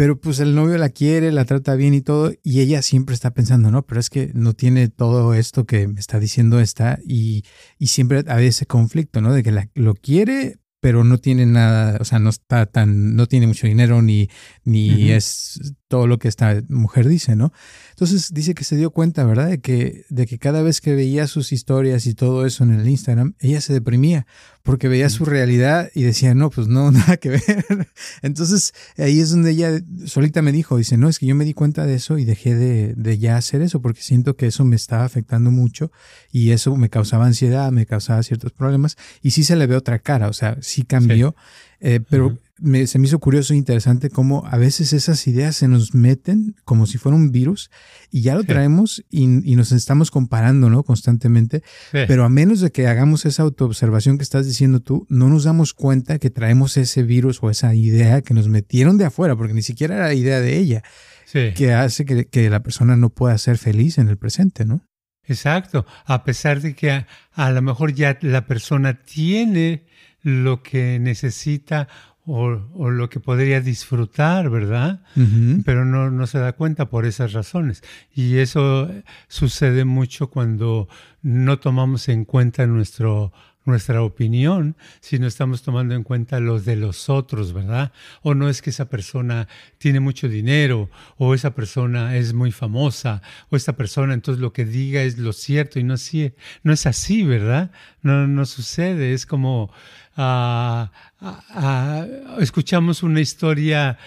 pero 0.00 0.18
pues 0.18 0.40
el 0.40 0.54
novio 0.54 0.78
la 0.78 0.88
quiere, 0.88 1.30
la 1.30 1.44
trata 1.44 1.74
bien 1.74 1.92
y 1.92 2.00
todo, 2.00 2.32
y 2.42 2.60
ella 2.60 2.80
siempre 2.80 3.14
está 3.14 3.32
pensando, 3.32 3.70
no, 3.70 3.82
pero 3.86 4.00
es 4.00 4.08
que 4.08 4.30
no 4.32 4.54
tiene 4.54 4.88
todo 4.88 5.34
esto 5.34 5.66
que 5.66 5.86
me 5.88 6.00
está 6.00 6.18
diciendo 6.18 6.58
esta, 6.58 6.98
y, 7.06 7.44
y 7.78 7.88
siempre 7.88 8.24
hay 8.26 8.46
ese 8.46 8.64
conflicto, 8.64 9.20
¿no? 9.20 9.34
De 9.34 9.42
que 9.42 9.52
la, 9.52 9.68
lo 9.74 9.94
quiere, 9.94 10.59
pero 10.80 11.04
no 11.04 11.18
tiene 11.18 11.46
nada, 11.46 11.98
o 12.00 12.04
sea, 12.04 12.18
no 12.18 12.30
está 12.30 12.66
tan, 12.66 13.14
no 13.14 13.26
tiene 13.26 13.46
mucho 13.46 13.66
dinero 13.66 14.02
ni, 14.02 14.28
ni 14.64 15.10
es 15.10 15.74
todo 15.90 16.06
lo 16.06 16.20
que 16.20 16.28
esta 16.28 16.62
mujer 16.68 17.08
dice, 17.08 17.34
¿no? 17.34 17.52
Entonces 17.90 18.32
dice 18.32 18.54
que 18.54 18.62
se 18.62 18.76
dio 18.76 18.92
cuenta, 18.92 19.24
¿verdad? 19.24 19.48
De 19.48 19.58
que, 19.58 20.04
de 20.08 20.28
que 20.28 20.38
cada 20.38 20.62
vez 20.62 20.80
que 20.80 20.94
veía 20.94 21.26
sus 21.26 21.50
historias 21.50 22.06
y 22.06 22.14
todo 22.14 22.46
eso 22.46 22.62
en 22.62 22.70
el 22.70 22.88
Instagram, 22.88 23.34
ella 23.40 23.60
se 23.60 23.72
deprimía 23.72 24.24
porque 24.62 24.86
veía 24.86 25.10
su 25.10 25.24
realidad 25.24 25.90
y 25.92 26.04
decía, 26.04 26.32
no, 26.32 26.48
pues 26.48 26.68
no, 26.68 26.92
nada 26.92 27.16
que 27.16 27.30
ver. 27.30 27.88
Entonces 28.22 28.72
ahí 28.98 29.18
es 29.18 29.30
donde 29.30 29.50
ella 29.50 29.80
solita 30.06 30.42
me 30.42 30.52
dijo, 30.52 30.76
dice, 30.76 30.96
no, 30.96 31.08
es 31.08 31.18
que 31.18 31.26
yo 31.26 31.34
me 31.34 31.44
di 31.44 31.54
cuenta 31.54 31.84
de 31.86 31.96
eso 31.96 32.18
y 32.18 32.24
dejé 32.24 32.54
de, 32.54 32.94
de 32.94 33.18
ya 33.18 33.36
hacer 33.36 33.60
eso 33.60 33.82
porque 33.82 34.00
siento 34.00 34.36
que 34.36 34.46
eso 34.46 34.64
me 34.64 34.76
estaba 34.76 35.04
afectando 35.04 35.50
mucho 35.50 35.90
y 36.30 36.52
eso 36.52 36.76
me 36.76 36.88
causaba 36.88 37.26
ansiedad, 37.26 37.72
me 37.72 37.84
causaba 37.84 38.22
ciertos 38.22 38.52
problemas 38.52 38.96
y 39.22 39.32
sí 39.32 39.42
se 39.42 39.56
le 39.56 39.66
ve 39.66 39.74
otra 39.74 39.98
cara, 39.98 40.28
o 40.28 40.34
sea, 40.34 40.56
sí 40.60 40.84
cambió, 40.84 41.34
eh, 41.80 41.98
pero 42.08 42.38
se 42.86 42.98
me 42.98 43.06
hizo 43.06 43.18
curioso 43.18 43.54
e 43.54 43.56
interesante 43.56 44.10
cómo 44.10 44.44
a 44.46 44.56
veces 44.58 44.92
esas 44.92 45.26
ideas 45.26 45.56
se 45.56 45.68
nos 45.68 45.94
meten 45.94 46.54
como 46.64 46.86
si 46.86 46.98
fuera 46.98 47.16
un 47.16 47.32
virus 47.32 47.70
y 48.10 48.22
ya 48.22 48.34
lo 48.34 48.44
traemos 48.44 49.02
y, 49.10 49.26
nos 49.26 49.72
estamos 49.72 50.10
comparando, 50.10 50.68
¿no? 50.70 50.82
Constantemente. 50.82 51.62
Pero 51.92 52.24
a 52.24 52.28
menos 52.28 52.60
de 52.60 52.70
que 52.70 52.86
hagamos 52.86 53.24
esa 53.26 53.42
autoobservación 53.42 54.18
que 54.18 54.24
estás 54.24 54.46
diciendo 54.46 54.80
tú, 54.80 55.06
no 55.08 55.28
nos 55.28 55.44
damos 55.44 55.74
cuenta 55.74 56.18
que 56.18 56.30
traemos 56.30 56.76
ese 56.76 57.02
virus 57.02 57.42
o 57.42 57.50
esa 57.50 57.74
idea 57.74 58.22
que 58.22 58.34
nos 58.34 58.48
metieron 58.48 58.98
de 58.98 59.06
afuera, 59.06 59.36
porque 59.36 59.54
ni 59.54 59.62
siquiera 59.62 59.96
era 59.96 60.06
la 60.06 60.14
idea 60.14 60.40
de 60.40 60.58
ella, 60.58 60.82
que 61.32 61.72
hace 61.72 62.04
que, 62.04 62.50
la 62.50 62.62
persona 62.62 62.96
no 62.96 63.10
pueda 63.10 63.36
ser 63.38 63.58
feliz 63.58 63.98
en 63.98 64.08
el 64.08 64.18
presente, 64.18 64.64
¿no? 64.64 64.84
Exacto, 65.24 65.86
a 66.06 66.24
pesar 66.24 66.60
de 66.60 66.74
que 66.74 67.06
a 67.32 67.50
lo 67.50 67.62
mejor 67.62 67.94
ya 67.94 68.18
la 68.22 68.46
persona 68.46 69.02
tiene 69.02 69.86
lo 70.22 70.62
que 70.62 70.98
necesita 70.98 71.88
o, 72.26 72.90
lo 72.90 73.08
que 73.08 73.20
podría 73.20 73.60
disfrutar, 73.60 74.50
¿verdad? 74.50 75.00
Pero 75.64 75.84
no, 75.84 76.10
no, 76.10 76.26
se 76.26 76.38
da 76.38 76.52
cuenta 76.52 76.88
por 76.88 77.06
esas 77.06 77.32
razones. 77.32 77.82
Y 78.14 78.38
eso 78.38 78.90
sucede 79.28 79.84
mucho 79.84 80.28
cuando 80.28 80.88
no 81.22 81.58
tomamos 81.58 82.08
en 82.08 82.24
cuenta 82.24 82.66
nuestro, 82.66 83.32
nuestra 83.64 84.02
opinión, 84.02 84.76
sino 85.00 85.26
estamos 85.26 85.62
tomando 85.62 85.94
en 85.94 86.02
cuenta 86.02 86.40
los 86.40 86.64
de 86.64 86.76
los 86.76 87.08
otros, 87.08 87.52
¿verdad? 87.52 87.92
O 88.22 88.34
no 88.34 88.48
es 88.48 88.62
que 88.62 88.70
esa 88.70 88.88
persona 88.88 89.48
tiene 89.78 90.00
mucho 90.00 90.28
dinero, 90.28 90.90
o 91.16 91.34
esa 91.34 91.54
persona 91.54 92.16
es 92.16 92.32
muy 92.32 92.52
famosa, 92.52 93.22
o 93.50 93.56
esta 93.56 93.76
persona 93.76 94.14
entonces 94.14 94.40
lo 94.40 94.52
que 94.52 94.64
diga 94.64 95.02
es 95.02 95.18
lo 95.18 95.32
cierto 95.32 95.78
y 95.78 95.84
no, 95.84 95.94
no 96.62 96.72
es 96.72 96.86
así, 96.86 97.22
¿verdad? 97.22 97.70
No, 98.02 98.26
no 98.26 98.46
sucede, 98.46 99.12
es 99.12 99.26
como 99.26 99.70
escuchamos 102.40 103.02
una 103.02 103.20
historia, 103.20 103.98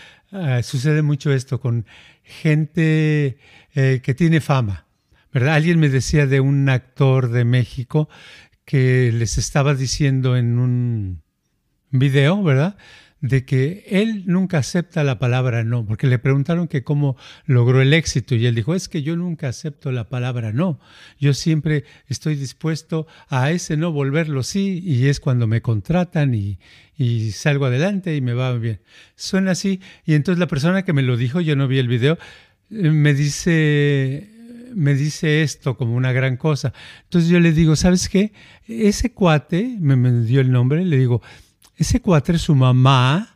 sucede 0.62 1.02
mucho 1.02 1.32
esto 1.32 1.60
con 1.60 1.86
gente 2.24 3.38
eh, 3.74 4.02
que 4.04 4.14
tiene 4.14 4.42
fama. 4.42 4.86
¿verdad? 5.32 5.56
Alguien 5.56 5.80
me 5.80 5.90
decía 5.90 6.28
de 6.28 6.40
un 6.40 6.70
actor 6.70 7.30
de 7.30 7.44
México 7.44 8.08
que 8.66 9.12
les 9.12 9.38
estaba 9.38 9.76
diciendo 9.76 10.38
en 10.38 10.60
un 10.60 11.22
video, 11.92 12.42
¿verdad? 12.44 12.78
de 13.24 13.46
que 13.46 13.86
él 13.88 14.24
nunca 14.26 14.58
acepta 14.58 15.02
la 15.06 15.18
palabra 15.18 15.64
no, 15.64 15.86
porque 15.86 16.08
le 16.08 16.20
preguntaron 16.20 16.68
que 16.68 16.84
cómo 16.84 17.16
logró 17.46 17.82
el 17.82 17.94
éxito 17.94 18.36
y 18.36 18.46
él 18.46 18.54
dijo, 18.54 18.76
es 18.76 18.90
que 18.90 19.02
yo 19.02 19.16
nunca 19.16 19.48
acepto 19.48 19.94
la 19.94 20.10
palabra 20.10 20.52
no, 20.52 20.78
yo 21.18 21.34
siempre 21.34 21.86
estoy 22.08 22.36
dispuesto 22.36 23.08
a 23.30 23.50
ese 23.52 23.78
no 23.78 23.94
volverlo 23.94 24.44
sí 24.44 24.82
y 24.84 25.08
es 25.08 25.22
cuando 25.22 25.48
me 25.48 25.62
contratan 25.62 26.36
y, 26.36 26.60
y 26.98 27.32
salgo 27.32 27.66
adelante 27.66 28.14
y 28.14 28.20
me 28.20 28.34
va 28.34 28.54
bien. 28.58 28.82
Suena 29.16 29.52
así 29.52 29.80
y 30.06 30.16
entonces 30.16 30.38
la 30.38 30.48
persona 30.48 30.84
que 30.84 30.92
me 30.92 31.02
lo 31.02 31.16
dijo, 31.16 31.40
yo 31.40 31.56
no 31.56 31.70
vi 31.70 31.80
el 31.80 31.88
video, 31.88 32.18
eh, 32.72 32.92
me 32.92 33.14
dice 33.14 34.33
me 34.76 34.94
dice 34.94 35.44
esto 35.44 35.78
como 35.78 35.96
una 35.96 36.12
gran 36.12 36.38
cosa. 36.38 36.74
Entonces 37.04 37.30
yo 37.30 37.40
le 37.40 37.52
digo, 37.52 37.76
¿sabes 37.76 38.10
qué? 38.10 38.34
Ese 38.68 39.12
cuate, 39.14 39.78
me, 39.80 39.96
dio 40.24 40.42
el 40.42 40.52
nombre, 40.52 40.86
le 40.86 40.98
digo, 40.98 41.22
ese 41.78 42.02
cuatre, 42.02 42.38
su 42.38 42.56
mamá, 42.56 43.33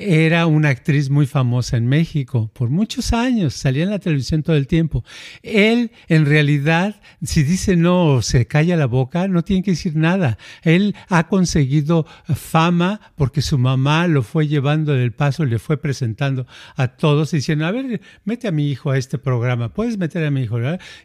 era 0.00 0.46
una 0.46 0.70
actriz 0.70 1.10
muy 1.10 1.26
famosa 1.26 1.76
en 1.76 1.86
México 1.86 2.50
por 2.54 2.70
muchos 2.70 3.12
años, 3.12 3.54
salía 3.54 3.84
en 3.84 3.90
la 3.90 3.98
televisión 3.98 4.42
todo 4.42 4.56
el 4.56 4.66
tiempo. 4.66 5.04
Él, 5.42 5.92
en 6.08 6.26
realidad, 6.26 7.00
si 7.22 7.42
dice 7.42 7.76
no 7.76 8.06
o 8.06 8.22
se 8.22 8.46
calla 8.46 8.76
la 8.76 8.86
boca, 8.86 9.28
no 9.28 9.42
tiene 9.44 9.62
que 9.62 9.72
decir 9.72 9.96
nada. 9.96 10.38
Él 10.62 10.94
ha 11.08 11.28
conseguido 11.28 12.06
fama 12.34 13.00
porque 13.16 13.42
su 13.42 13.58
mamá 13.58 14.06
lo 14.06 14.22
fue 14.22 14.48
llevando 14.48 14.94
del 14.94 15.12
paso, 15.12 15.44
le 15.44 15.58
fue 15.58 15.76
presentando 15.76 16.46
a 16.76 16.88
todos 16.88 17.32
diciendo, 17.32 17.66
a 17.66 17.70
ver, 17.70 18.00
mete 18.24 18.48
a 18.48 18.52
mi 18.52 18.70
hijo 18.70 18.90
a 18.90 18.98
este 18.98 19.18
programa, 19.18 19.72
puedes 19.72 19.98
meter 19.98 20.24
a 20.24 20.30
mi 20.30 20.42
hijo. 20.42 20.58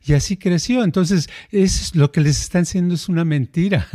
Y 0.06 0.14
así 0.14 0.38
creció. 0.38 0.84
Entonces, 0.84 1.30
es 1.52 1.96
lo 1.96 2.12
que 2.12 2.22
les 2.22 2.42
están 2.42 2.64
haciendo 2.64 2.96
es 2.96 3.10
una 3.10 3.26
mentira, 3.26 3.88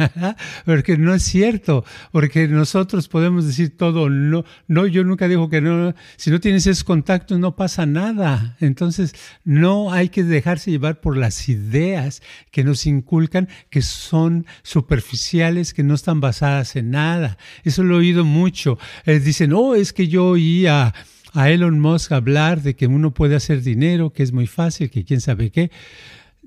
porque 0.64 0.96
no 0.96 1.14
es 1.14 1.22
cierto, 1.22 1.84
porque 2.12 2.48
nosotros 2.48 3.08
podemos 3.08 3.46
decir 3.46 3.76
todo 3.76 4.08
no, 4.08 4.44
no 4.68 4.86
yo 4.90 5.04
nunca 5.04 5.28
digo 5.28 5.48
que 5.48 5.60
no, 5.60 5.94
si 6.16 6.30
no 6.30 6.40
tienes 6.40 6.66
esos 6.66 6.84
contactos 6.84 7.38
no 7.38 7.56
pasa 7.56 7.86
nada. 7.86 8.56
Entonces, 8.60 9.14
no 9.44 9.92
hay 9.92 10.08
que 10.08 10.24
dejarse 10.24 10.70
llevar 10.70 11.00
por 11.00 11.16
las 11.16 11.48
ideas 11.48 12.22
que 12.50 12.64
nos 12.64 12.86
inculcan, 12.86 13.48
que 13.70 13.82
son 13.82 14.46
superficiales, 14.62 15.72
que 15.74 15.82
no 15.82 15.94
están 15.94 16.20
basadas 16.20 16.76
en 16.76 16.90
nada. 16.90 17.38
Eso 17.64 17.82
lo 17.82 17.96
he 17.96 17.98
oído 17.98 18.24
mucho. 18.24 18.78
Eh, 19.06 19.20
dicen, 19.20 19.52
oh, 19.52 19.74
es 19.74 19.92
que 19.92 20.08
yo 20.08 20.26
oía 20.26 20.94
a 21.32 21.50
Elon 21.50 21.80
Musk 21.80 22.12
hablar 22.12 22.62
de 22.62 22.74
que 22.74 22.86
uno 22.86 23.12
puede 23.12 23.36
hacer 23.36 23.62
dinero, 23.62 24.12
que 24.12 24.22
es 24.22 24.32
muy 24.32 24.46
fácil, 24.46 24.90
que 24.90 25.04
quién 25.04 25.20
sabe 25.20 25.50
qué. 25.50 25.70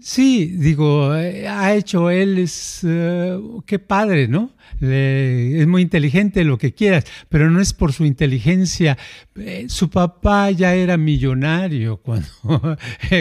Sí, 0.01 0.47
digo, 0.57 1.15
eh, 1.15 1.47
ha 1.47 1.75
hecho 1.75 2.09
él, 2.09 2.39
es, 2.39 2.81
eh, 2.83 3.39
qué 3.65 3.79
padre, 3.79 4.27
¿no? 4.27 4.51
es 4.81 5.65
muy 5.67 5.81
inteligente, 5.81 6.43
lo 6.43 6.57
que 6.57 6.73
quieras, 6.73 7.05
pero 7.29 7.49
no 7.49 7.61
es 7.61 7.73
por 7.73 7.93
su 7.93 8.03
inteligencia. 8.03 8.97
Eh, 9.35 9.65
su 9.69 9.89
papá 9.89 10.51
ya 10.51 10.75
era 10.75 10.97
millonario 10.97 11.97
cuando, 12.03 12.27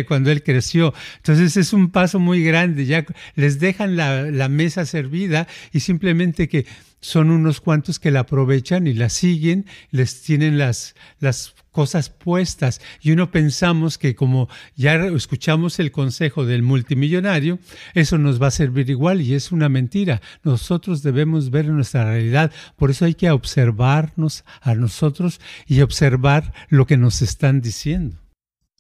cuando 0.09 0.33
él 0.33 0.43
creció. 0.43 0.93
Entonces 1.19 1.57
es 1.57 1.73
un 1.73 1.91
paso 1.91 2.19
muy 2.19 2.43
grande, 2.43 2.87
ya 2.87 3.05
les 3.37 3.61
dejan 3.61 3.97
la 3.97 4.49
mesa 4.49 4.85
servida 4.87 5.47
y 5.73 5.81
simplemente 5.81 6.49
que 6.49 6.67
son 7.03 7.31
unos 7.31 7.61
cuantos 7.61 7.99
que 7.99 8.13
la 8.13 8.21
aprovechan 8.21 8.87
y 8.87 8.95
la 8.95 9.11
siguen, 9.11 9.67
les 9.91 10.23
tienen 10.23 10.57
las, 10.57 10.95
las 11.19 11.55
cosas 11.73 12.11
puestas 12.11 12.81
y 13.01 13.11
uno 13.11 13.31
pensamos 13.31 13.99
que 13.99 14.15
como 14.15 14.49
ya 14.77 14.95
escuchamos 14.95 15.81
el 15.81 15.91
consejo 15.91 16.47
del 16.47 16.63
multimillonario, 16.63 17.59
eso 17.95 18.19
nos 18.19 18.41
va 18.41 18.47
a 18.47 18.53
servir 18.53 18.89
igual 18.89 19.21
y 19.21 19.35
es 19.35 19.51
una 19.51 19.69
mentira. 19.69 20.23
Nosotros 20.45 21.03
debemos 21.03 21.51
ver 21.51 21.67
nuestra 21.67 22.05
realidad, 22.05 22.53
por 22.77 22.91
eso 22.91 23.05
hay 23.05 23.15
que 23.15 23.31
observarnos 23.31 24.45
a 24.61 24.75
nosotros 24.75 25.41
y 25.67 25.81
observar 25.81 26.55
lo 26.69 26.87
que 26.87 26.97
nos 26.97 27.21
están 27.21 27.61
diciendo. 27.61 28.23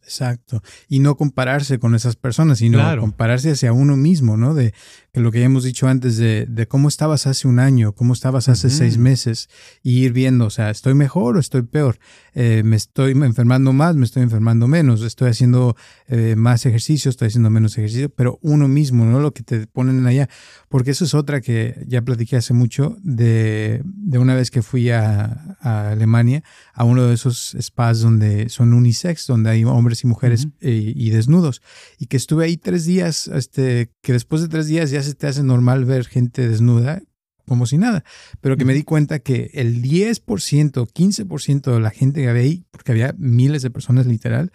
Exacto. 0.04 0.62
Y 0.88 0.98
no 0.98 1.16
compararse 1.16 1.78
con 1.78 1.94
esas 1.94 2.16
personas, 2.16 2.58
sino 2.58 2.78
compararse 2.98 3.52
hacia 3.52 3.72
uno 3.72 3.96
mismo, 3.96 4.36
¿no? 4.36 4.52
De 4.52 4.74
que 5.12 5.21
lo 5.21 5.31
que 5.31 5.40
ya 5.40 5.45
hemos 5.45 5.64
dicho 5.64 5.88
antes 5.88 6.16
de, 6.16 6.47
de 6.49 6.66
cómo 6.66 6.88
estabas 6.88 7.26
hace 7.26 7.47
un 7.47 7.59
año, 7.59 7.92
cómo 7.92 8.14
estabas 8.14 8.49
hace 8.49 8.71
seis 8.71 8.97
meses, 8.97 9.50
y 9.83 10.04
ir 10.04 10.14
viendo, 10.14 10.47
o 10.47 10.50
sea, 10.50 10.71
¿estoy 10.71 10.95
mejor 10.95 11.37
o 11.37 11.40
estoy 11.40 11.62
peor? 11.62 11.99
Eh, 12.33 12.62
¿Me 12.64 12.76
estoy 12.76 13.12
enfermando 13.12 13.75
más, 13.75 13.95
me 13.95 14.07
estoy 14.07 14.23
enfermando 14.23 14.69
menos? 14.69 15.02
¿Estoy 15.02 15.28
haciendo 15.28 15.76
eh, 16.07 16.35
más 16.35 16.64
ejercicio, 16.64 17.11
estoy 17.11 17.28
haciendo 17.28 17.50
menos 17.50 17.76
ejercicio? 17.76 18.09
Pero 18.09 18.38
uno 18.40 18.69
mismo, 18.69 19.04
¿no? 19.04 19.21
Lo 19.21 19.35
que 19.35 19.42
te 19.42 19.66
ponen 19.66 20.07
allá. 20.07 20.31
Porque 20.71 20.92
eso 20.92 21.04
es 21.04 21.12
otra 21.12 21.42
que 21.42 21.85
ya 21.87 22.00
platiqué 22.00 22.37
hace 22.37 22.54
mucho 22.54 22.97
de, 23.02 23.83
de 23.85 24.16
una 24.16 24.35
vez 24.35 24.50
que 24.50 24.62
fui 24.62 24.88
a, 24.88 25.59
a, 25.61 25.90
Alemania, 25.90 26.42
a 26.73 26.85
uno 26.85 27.04
de 27.04 27.12
esos 27.12 27.54
spas 27.61 28.00
donde 28.00 28.49
son 28.49 28.73
unisex, 28.73 29.26
donde 29.26 29.50
hay 29.50 29.64
hombres 29.64 30.04
y 30.04 30.07
mujeres 30.07 30.49
y, 30.62 31.07
y 31.07 31.11
desnudos. 31.11 31.61
Y 31.99 32.07
que 32.07 32.16
estuve 32.16 32.47
ahí 32.47 32.57
tres 32.57 32.87
días, 32.87 33.28
este, 33.28 33.90
que 34.00 34.14
después 34.14 34.40
de 34.40 34.49
tres 34.49 34.69
días 34.69 34.90
ya 34.90 35.01
se 35.02 35.14
te 35.14 35.26
hace 35.26 35.42
normal 35.42 35.85
ver 35.85 36.06
gente 36.06 36.49
desnuda 36.49 37.02
como 37.47 37.66
si 37.66 37.76
nada, 37.76 38.04
pero 38.40 38.56
que 38.56 38.64
me 38.64 38.73
di 38.73 38.82
cuenta 38.82 39.18
que 39.18 39.50
el 39.54 39.82
10%, 39.82 40.23
15% 40.25 41.73
de 41.75 41.80
la 41.80 41.90
gente 41.90 42.23
que 42.23 42.28
había 42.28 42.42
ahí, 42.42 42.64
porque 42.71 42.92
había 42.92 43.14
miles 43.18 43.62
de 43.62 43.71
personas 43.71 44.06
literal, 44.06 44.52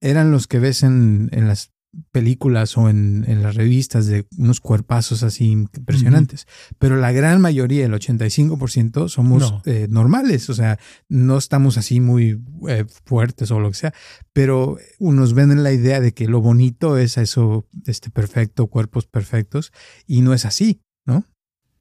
eran 0.00 0.30
los 0.30 0.46
que 0.46 0.58
ves 0.58 0.82
en, 0.82 1.30
las 1.32 1.72
películas 2.12 2.76
o 2.76 2.88
en, 2.88 3.24
las 3.42 3.54
revistas 3.54 4.06
de 4.06 4.26
unos 4.36 4.60
cuerpazos 4.60 5.22
así 5.22 5.50
impresionantes. 5.50 6.46
Pero 6.78 6.96
la 6.96 7.12
gran 7.12 7.40
mayoría, 7.40 7.86
el 7.86 7.92
85%, 7.92 9.08
somos 9.08 9.54
eh, 9.64 9.86
normales, 9.90 10.48
o 10.50 10.54
sea, 10.54 10.78
no 11.08 11.38
estamos 11.38 11.78
así 11.78 12.00
muy 12.00 12.40
eh, 12.68 12.84
fuertes 13.04 13.50
o 13.50 13.60
lo 13.60 13.70
que 13.70 13.76
sea, 13.76 13.94
pero 14.32 14.76
nos 14.98 15.34
ven 15.34 15.62
la 15.62 15.72
idea 15.72 16.00
de 16.00 16.12
que 16.12 16.28
lo 16.28 16.40
bonito 16.40 16.98
es 16.98 17.18
eso, 17.18 17.66
este 17.86 18.10
perfecto, 18.10 18.66
cuerpos 18.66 19.06
perfectos, 19.06 19.72
y 20.06 20.20
no 20.20 20.34
es 20.34 20.44
así. 20.44 20.82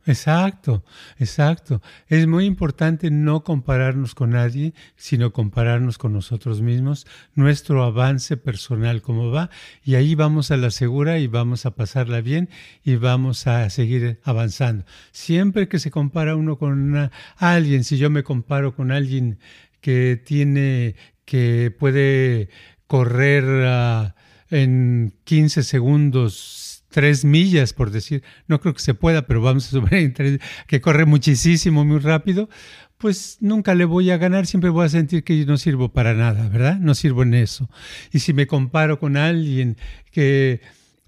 Exacto, 0.08 0.86
exacto. 1.20 1.82
Es 2.08 2.28
muy 2.28 2.46
importante 2.46 3.12
no 3.12 3.44
compararnos 3.44 4.16
con 4.16 4.30
nadie, 4.30 4.74
sino 4.96 5.34
compararnos 5.34 5.98
con 5.98 6.14
nosotros 6.14 6.62
mismos, 6.62 7.06
nuestro 7.36 7.84
avance 7.84 8.38
personal, 8.38 9.02
cómo 9.02 9.32
va, 9.32 9.50
y 9.84 9.96
ahí 9.96 10.16
vamos 10.16 10.50
a 10.50 10.56
la 10.56 10.72
segura 10.72 11.20
y 11.20 11.28
vamos 11.28 11.66
a 11.66 11.76
pasarla 11.76 12.22
bien 12.22 12.50
y 12.86 12.96
vamos 12.96 13.48
a 13.48 13.70
seguir 13.70 14.22
avanzando. 14.24 14.86
Siempre 15.12 15.68
que 15.68 15.78
se 15.78 15.92
compara 15.92 16.38
uno 16.38 16.58
con 16.58 17.12
alguien, 17.36 17.84
si 17.84 17.98
yo 17.98 18.10
me 18.10 18.24
comparo 18.24 18.74
con 18.76 18.94
alguien 18.94 19.40
que 19.82 20.22
tiene, 20.24 20.96
que 21.26 21.76
puede 21.78 22.48
correr 22.88 23.44
ah, 23.66 24.16
en 24.50 25.14
15 25.26 25.64
segundos 25.64 26.77
tres 26.98 27.24
millas, 27.24 27.74
por 27.74 27.92
decir, 27.92 28.24
no 28.48 28.60
creo 28.60 28.74
que 28.74 28.82
se 28.82 28.96
pueda, 28.96 29.28
pero 29.28 29.40
vamos 29.40 29.68
a 29.68 29.70
suponer 29.70 30.42
que 30.66 30.82
corre 30.82 31.06
muchísimo, 31.06 31.86
muy 31.86 32.00
rápido, 32.00 32.50
pues 32.98 33.38
nunca 33.40 33.76
le 33.76 33.86
voy 33.86 34.10
a 34.10 34.18
ganar, 34.18 34.48
siempre 34.48 34.72
voy 34.72 34.88
a 34.88 34.90
sentir 34.90 35.24
que 35.24 35.46
no 35.46 35.58
sirvo 35.58 35.90
para 35.90 36.16
nada, 36.16 36.50
¿verdad? 36.50 36.80
No 36.80 36.96
sirvo 36.96 37.22
en 37.22 37.36
eso. 37.36 37.70
Y 38.12 38.18
si 38.18 38.34
me 38.34 38.48
comparo 38.48 38.98
con 38.98 39.16
alguien 39.16 39.78
que, 40.12 40.62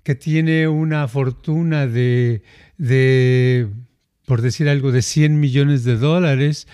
que 0.04 0.14
tiene 0.14 0.68
una 0.68 1.08
fortuna 1.08 1.88
de, 1.88 2.44
de, 2.78 3.68
por 4.28 4.44
decir 4.44 4.70
algo, 4.70 4.92
de 4.92 5.02
100 5.02 5.40
millones 5.40 5.84
de 5.86 5.98
dólares, 5.98 6.68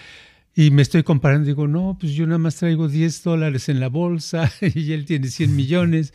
y 0.53 0.71
me 0.71 0.81
estoy 0.81 1.03
comparando, 1.03 1.47
digo, 1.47 1.69
no, 1.69 1.95
pues 1.97 2.11
yo 2.11 2.25
nada 2.25 2.39
más 2.39 2.57
traigo 2.57 2.89
10 2.89 3.23
dólares 3.23 3.69
en 3.69 3.79
la 3.79 3.87
bolsa 3.87 4.51
y 4.61 4.91
él 4.91 5.05
tiene 5.05 5.29
100 5.29 5.55
millones 5.55 6.11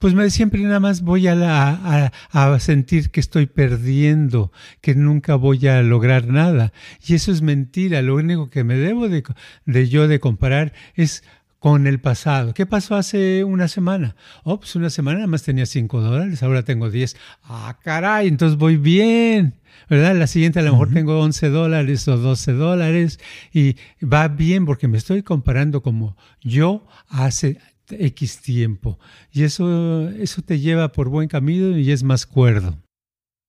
pues 0.00 0.14
me, 0.14 0.30
siempre 0.30 0.62
nada 0.62 0.80
más 0.80 1.02
voy 1.02 1.28
a, 1.28 2.10
a, 2.32 2.58
sentir 2.58 3.10
que 3.10 3.20
estoy 3.20 3.44
perdiendo, 3.44 4.50
que 4.80 4.94
nunca 4.94 5.34
voy 5.34 5.66
a 5.66 5.82
lograr 5.82 6.26
nada. 6.26 6.72
Y 7.06 7.14
eso 7.14 7.30
es 7.30 7.42
mentira. 7.42 8.00
Lo 8.00 8.14
único 8.14 8.48
que 8.48 8.64
me 8.64 8.76
debo 8.76 9.10
de, 9.10 9.22
de 9.66 9.88
yo 9.90 10.08
de 10.08 10.18
comparar 10.18 10.72
es 10.94 11.22
con 11.58 11.86
el 11.86 12.00
pasado. 12.00 12.54
¿Qué 12.54 12.64
pasó 12.64 12.96
hace 12.96 13.44
una 13.44 13.68
semana? 13.68 14.16
Oh, 14.42 14.58
pues 14.58 14.74
una 14.74 14.88
semana 14.88 15.18
nada 15.18 15.26
más 15.26 15.42
tenía 15.42 15.66
5 15.66 16.00
dólares, 16.00 16.42
ahora 16.42 16.62
tengo 16.62 16.90
10. 16.90 17.16
Ah, 17.44 17.78
caray, 17.84 18.26
entonces 18.26 18.56
voy 18.56 18.78
bien. 18.78 19.54
¿verdad? 19.90 20.16
La 20.16 20.26
siguiente 20.26 20.60
a 20.60 20.62
lo 20.62 20.72
mejor 20.72 20.92
tengo 20.92 21.20
11 21.20 21.50
dólares 21.50 22.08
o 22.08 22.16
12 22.16 22.52
dólares 22.52 23.20
y 23.52 23.76
va 24.02 24.28
bien 24.28 24.64
porque 24.64 24.88
me 24.88 24.96
estoy 24.96 25.22
comparando 25.22 25.82
como 25.82 26.16
yo 26.40 26.86
hace 27.08 27.58
X 27.92 28.40
tiempo. 28.40 28.98
Y 29.32 29.42
eso, 29.42 30.08
eso 30.10 30.42
te 30.42 30.60
lleva 30.60 30.92
por 30.92 31.08
buen 31.08 31.28
camino 31.28 31.76
y 31.76 31.92
es 31.92 32.02
más 32.02 32.26
cuerdo. 32.26 32.76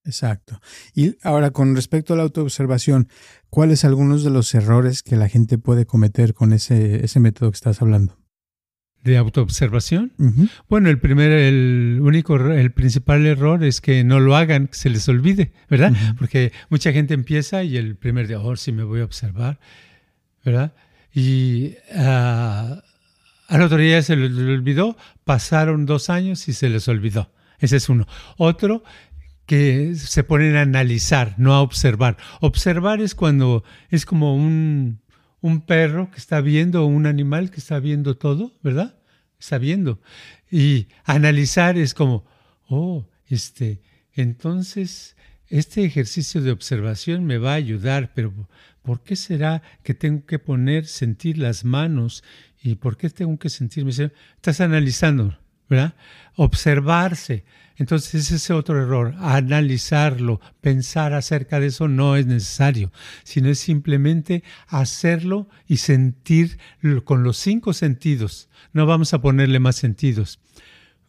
Exacto. 0.04 0.60
Y 0.96 1.16
ahora, 1.22 1.52
con 1.52 1.76
respecto 1.76 2.14
a 2.14 2.18
la 2.18 2.24
autoobservación, 2.24 3.08
¿cuáles 3.50 3.86
algunos 3.86 4.24
de 4.24 4.32
los 4.32 4.54
errores 4.56 5.04
que 5.04 5.16
la 5.16 5.30
gente 5.30 5.58
puede 5.58 5.86
cometer 5.86 6.34
con 6.34 6.54
ese, 6.54 7.06
ese 7.06 7.20
método 7.20 7.52
que 7.52 7.56
estás 7.56 7.82
hablando? 7.82 8.18
¿De 9.04 9.18
autoobservación? 9.18 10.14
Bueno, 10.70 10.90
el 10.90 11.00
primer, 11.00 11.32
el 11.32 12.00
único, 12.04 12.36
el 12.36 12.72
principal 12.72 13.26
error 13.26 13.64
es 13.64 13.82
que 13.82 14.04
no 14.04 14.20
lo 14.20 14.36
hagan, 14.36 14.68
que 14.68 14.76
se 14.76 14.92
les 14.92 15.10
olvide, 15.10 15.54
¿verdad? 15.70 15.94
Porque 16.20 16.52
mucha 16.70 16.94
gente 16.94 17.16
empieza 17.16 17.64
y 17.64 17.78
el 17.78 17.96
primer 17.96 18.28
día, 18.28 18.40
oh, 18.40 18.56
sí 18.56 18.72
me 18.72 18.84
voy 18.84 19.02
a 19.02 19.06
observar, 19.06 19.60
¿verdad? 20.46 20.74
Y 21.16 21.76
uh, 21.96 22.80
al 23.52 23.64
otro 23.64 23.80
día 23.80 24.02
se 24.02 24.16
les 24.16 24.32
olvidó, 24.32 24.96
pasaron 25.26 25.86
dos 25.86 26.10
años 26.10 26.48
y 26.48 26.54
se 26.54 26.70
les 26.70 26.88
olvidó. 26.88 27.34
Ese 27.60 27.76
es 27.76 27.90
uno. 27.90 28.08
Otro, 28.38 28.82
que 29.46 29.94
se 29.96 30.24
ponen 30.24 30.56
a 30.56 30.62
analizar, 30.62 31.36
no 31.38 31.54
a 31.54 31.60
observar. 31.60 32.16
Observar 32.40 33.02
es 33.02 33.14
cuando 33.14 33.66
es 33.90 34.06
como 34.06 34.38
un, 34.38 35.02
un 35.42 35.66
perro 35.66 36.10
que 36.12 36.18
está 36.18 36.40
viendo, 36.40 36.86
un 36.86 37.06
animal 37.06 37.52
que 37.52 37.60
está 37.60 37.82
viendo 37.82 38.16
todo, 38.16 38.54
¿verdad? 38.64 38.96
Está 39.38 39.58
viendo. 39.58 40.00
Y 40.50 40.88
analizar 41.04 41.78
es 41.78 41.94
como, 41.94 42.26
oh, 42.70 43.06
este, 43.28 43.82
entonces 44.14 45.18
este 45.50 45.84
ejercicio 45.84 46.42
de 46.42 46.52
observación 46.52 47.26
me 47.26 47.38
va 47.38 47.52
a 47.52 47.56
ayudar, 47.56 48.14
pero 48.16 48.34
¿por 48.82 49.04
qué 49.04 49.18
será 49.18 49.62
que 49.84 49.94
tengo 49.94 50.26
que 50.26 50.40
poner, 50.40 50.86
sentir 50.88 51.38
las 51.38 51.66
manos 51.66 52.24
¿Y 52.62 52.76
por 52.76 52.98
qué 52.98 53.10
tengo 53.10 53.38
que 53.40 53.50
sentirme? 53.50 53.92
Estás 53.92 54.62
analizando, 54.62 55.38
¿verdad? 55.70 55.96
Observarse. 56.36 57.44
Entonces 57.78 58.14
ese 58.14 58.36
es 58.36 58.52
otro 58.52 58.80
error. 58.80 59.16
Analizarlo, 59.18 60.40
pensar 60.62 61.14
acerca 61.14 61.60
de 61.60 61.68
eso 61.68 61.88
no 61.88 62.16
es 62.16 62.28
necesario, 62.28 62.92
sino 63.24 63.50
es 63.50 63.60
simplemente 63.60 64.44
hacerlo 64.68 65.50
y 65.68 65.78
sentir 65.78 66.60
con 67.06 67.24
los 67.24 67.38
cinco 67.38 67.74
sentidos. 67.74 68.50
No 68.74 68.86
vamos 68.86 69.14
a 69.14 69.22
ponerle 69.22 69.60
más 69.60 69.78
sentidos. 69.78 70.40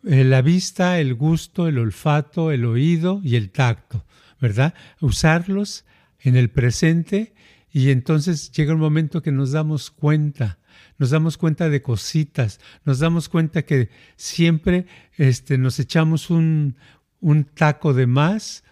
Eh, 0.05 0.25
la 0.25 0.43
vista, 0.43 0.99
el 0.99 1.15
gusto, 1.15 1.69
el 1.69 1.79
olfato, 1.79 2.51
el 2.51 2.65
oído 2.65 3.21
y 3.23 3.37
el 3.37 3.51
tacto, 3.51 4.05
¿verdad? 4.41 4.75
Usarlos 5.01 5.85
en 6.21 6.37
el 6.37 6.51
presente 6.51 7.35
Y 7.75 7.91
entonces 7.91 8.51
llega 8.53 8.75
un 8.75 8.81
momento 8.81 9.23
que 9.23 9.33
nos 9.33 9.53
damos 9.53 9.91
cuenta, 9.91 10.59
nos 11.03 11.11
damos 11.11 11.37
cuenta 11.37 11.69
de 11.69 11.83
cositas, 11.83 12.61
nos 12.85 13.01
damos 13.01 13.29
cuenta 13.29 13.63
que 13.63 13.91
siempre 14.15 14.87
este, 15.17 15.59
nos 15.59 15.81
echamos 15.81 16.31
un, 16.31 16.77
un 17.19 17.43
taco 17.43 17.93
de 17.93 18.07
más 18.07 18.63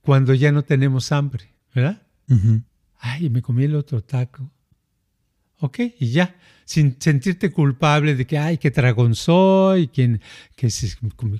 cuando 0.00 0.32
ya 0.32 0.52
no 0.52 0.62
tenemos 0.62 1.10
hambre, 1.10 1.56
¿verdad? 1.74 2.06
Ay, 3.00 3.30
me 3.30 3.42
comí 3.42 3.64
el 3.64 3.74
otro 3.74 4.00
taco. 4.00 4.48
Ok, 5.58 5.80
y 5.98 6.12
ya, 6.12 6.36
sin 6.64 6.98
sentirte 7.00 7.50
culpable 7.50 8.14
de 8.14 8.28
que, 8.28 8.38
ay, 8.38 8.58
qué 8.58 8.70
tragón 8.70 9.16
soy, 9.16 9.88
que, 9.88 10.20
que 10.54 10.68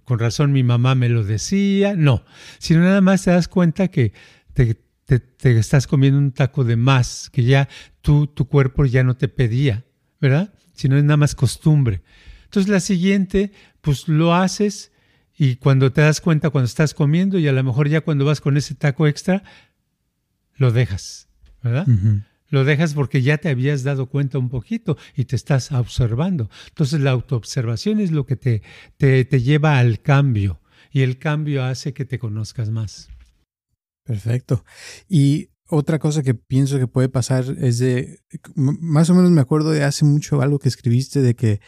con 0.02 0.18
razón 0.18 0.50
mi 0.50 0.64
mamá 0.64 0.96
me 0.96 1.08
lo 1.08 1.22
decía. 1.22 1.94
No, 1.94 2.24
sino 2.58 2.80
nada 2.80 3.00
más 3.00 3.22
te 3.22 3.30
das 3.30 3.46
cuenta 3.46 3.86
que 3.86 4.12
te, 4.54 4.74
te, 5.04 5.56
estás 5.56 5.86
comiendo 5.86 6.18
un 6.18 6.32
taco 6.32 6.64
de 6.64 6.74
más, 6.74 7.30
que 7.30 7.44
ya 7.44 7.68
tú, 8.00 8.26
tu 8.26 8.48
cuerpo 8.48 8.84
ya 8.86 9.04
no 9.04 9.16
te 9.16 9.28
pedía, 9.28 9.85
¿verdad? 10.20 10.52
Sino 10.74 10.96
es 10.96 11.04
nada 11.04 11.16
más 11.16 11.34
costumbre. 11.34 12.02
Entonces 12.44 12.70
la 12.70 12.80
siguiente, 12.80 13.52
pues 13.80 14.08
lo 14.08 14.34
haces 14.34 14.92
y 15.36 15.56
cuando 15.56 15.92
te 15.92 16.00
das 16.00 16.20
cuenta 16.20 16.50
cuando 16.50 16.66
estás 16.66 16.94
comiendo 16.94 17.38
y 17.38 17.48
a 17.48 17.52
lo 17.52 17.62
mejor 17.62 17.88
ya 17.88 18.00
cuando 18.00 18.24
vas 18.24 18.40
con 18.40 18.56
ese 18.56 18.74
taco 18.74 19.06
extra, 19.06 19.42
lo 20.56 20.72
dejas, 20.72 21.28
¿verdad? 21.62 21.86
Lo 22.48 22.64
dejas 22.64 22.94
porque 22.94 23.22
ya 23.22 23.38
te 23.38 23.48
habías 23.48 23.82
dado 23.82 24.06
cuenta 24.06 24.38
un 24.38 24.48
poquito 24.48 24.96
y 25.14 25.24
te 25.24 25.36
estás 25.36 25.72
observando. 25.72 26.48
Entonces 26.68 27.00
la 27.00 27.10
autoobservación 27.10 28.00
es 28.00 28.12
lo 28.12 28.24
que 28.24 28.36
te, 28.36 28.62
te, 28.96 29.24
te 29.24 29.42
lleva 29.42 29.78
al 29.78 30.00
cambio 30.00 30.60
y 30.90 31.02
el 31.02 31.18
cambio 31.18 31.64
hace 31.64 31.92
que 31.92 32.04
te 32.04 32.18
conozcas 32.18 32.70
más. 32.70 33.08
Perfecto. 34.04 34.64
Y 35.08 35.50
otra 35.68 35.98
cosa 35.98 36.22
que 36.22 36.34
pienso 36.34 36.78
que 36.78 36.86
puede 36.86 37.08
pasar 37.08 37.44
es 37.58 37.78
de, 37.78 38.20
más 38.54 39.10
o 39.10 39.14
menos 39.14 39.30
me 39.30 39.40
acuerdo 39.40 39.70
de 39.70 39.84
hace 39.84 40.04
mucho 40.04 40.40
algo 40.40 40.58
que 40.58 40.68
escribiste 40.68 41.22
de 41.22 41.34
que 41.34 41.60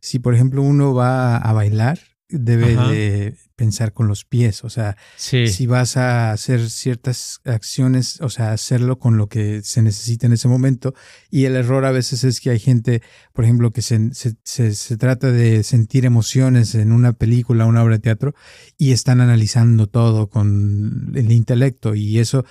si 0.00 0.18
por 0.18 0.34
ejemplo 0.34 0.62
uno 0.62 0.94
va 0.94 1.36
a 1.36 1.52
bailar 1.52 1.98
debe 2.28 2.74
de 2.74 3.36
pensar 3.54 3.92
con 3.92 4.08
los 4.08 4.24
pies, 4.24 4.64
o 4.64 4.70
sea, 4.70 4.96
si 5.16 5.66
vas 5.66 5.96
a 5.96 6.32
hacer 6.32 6.68
ciertas 6.70 7.40
acciones, 7.44 8.20
o 8.20 8.28
sea, 8.28 8.52
hacerlo 8.52 8.98
con 8.98 9.16
lo 9.16 9.28
que 9.28 9.62
se 9.62 9.80
necesita 9.80 10.26
en 10.26 10.32
ese 10.32 10.48
momento. 10.48 10.92
Y 11.30 11.44
el 11.44 11.54
error 11.54 11.84
a 11.84 11.92
veces 11.92 12.24
es 12.24 12.40
que 12.40 12.50
hay 12.50 12.58
gente, 12.58 13.00
por 13.32 13.44
ejemplo, 13.44 13.70
que 13.70 13.80
se, 13.80 14.10
se, 14.12 14.74
se, 14.74 14.96
trata 14.96 15.30
de 15.30 15.62
sentir 15.62 16.04
emociones 16.04 16.74
en 16.74 16.92
una 16.92 17.12
película, 17.12 17.64
una 17.64 17.82
obra 17.82 17.94
de 17.94 18.02
teatro, 18.02 18.34
y 18.76 18.92
están 18.92 19.20
analizando 19.20 19.86
todo 19.86 20.28
con 20.28 21.12
el 21.14 21.30
intelecto, 21.30 21.94
y 21.94 22.18
eso 22.18 22.44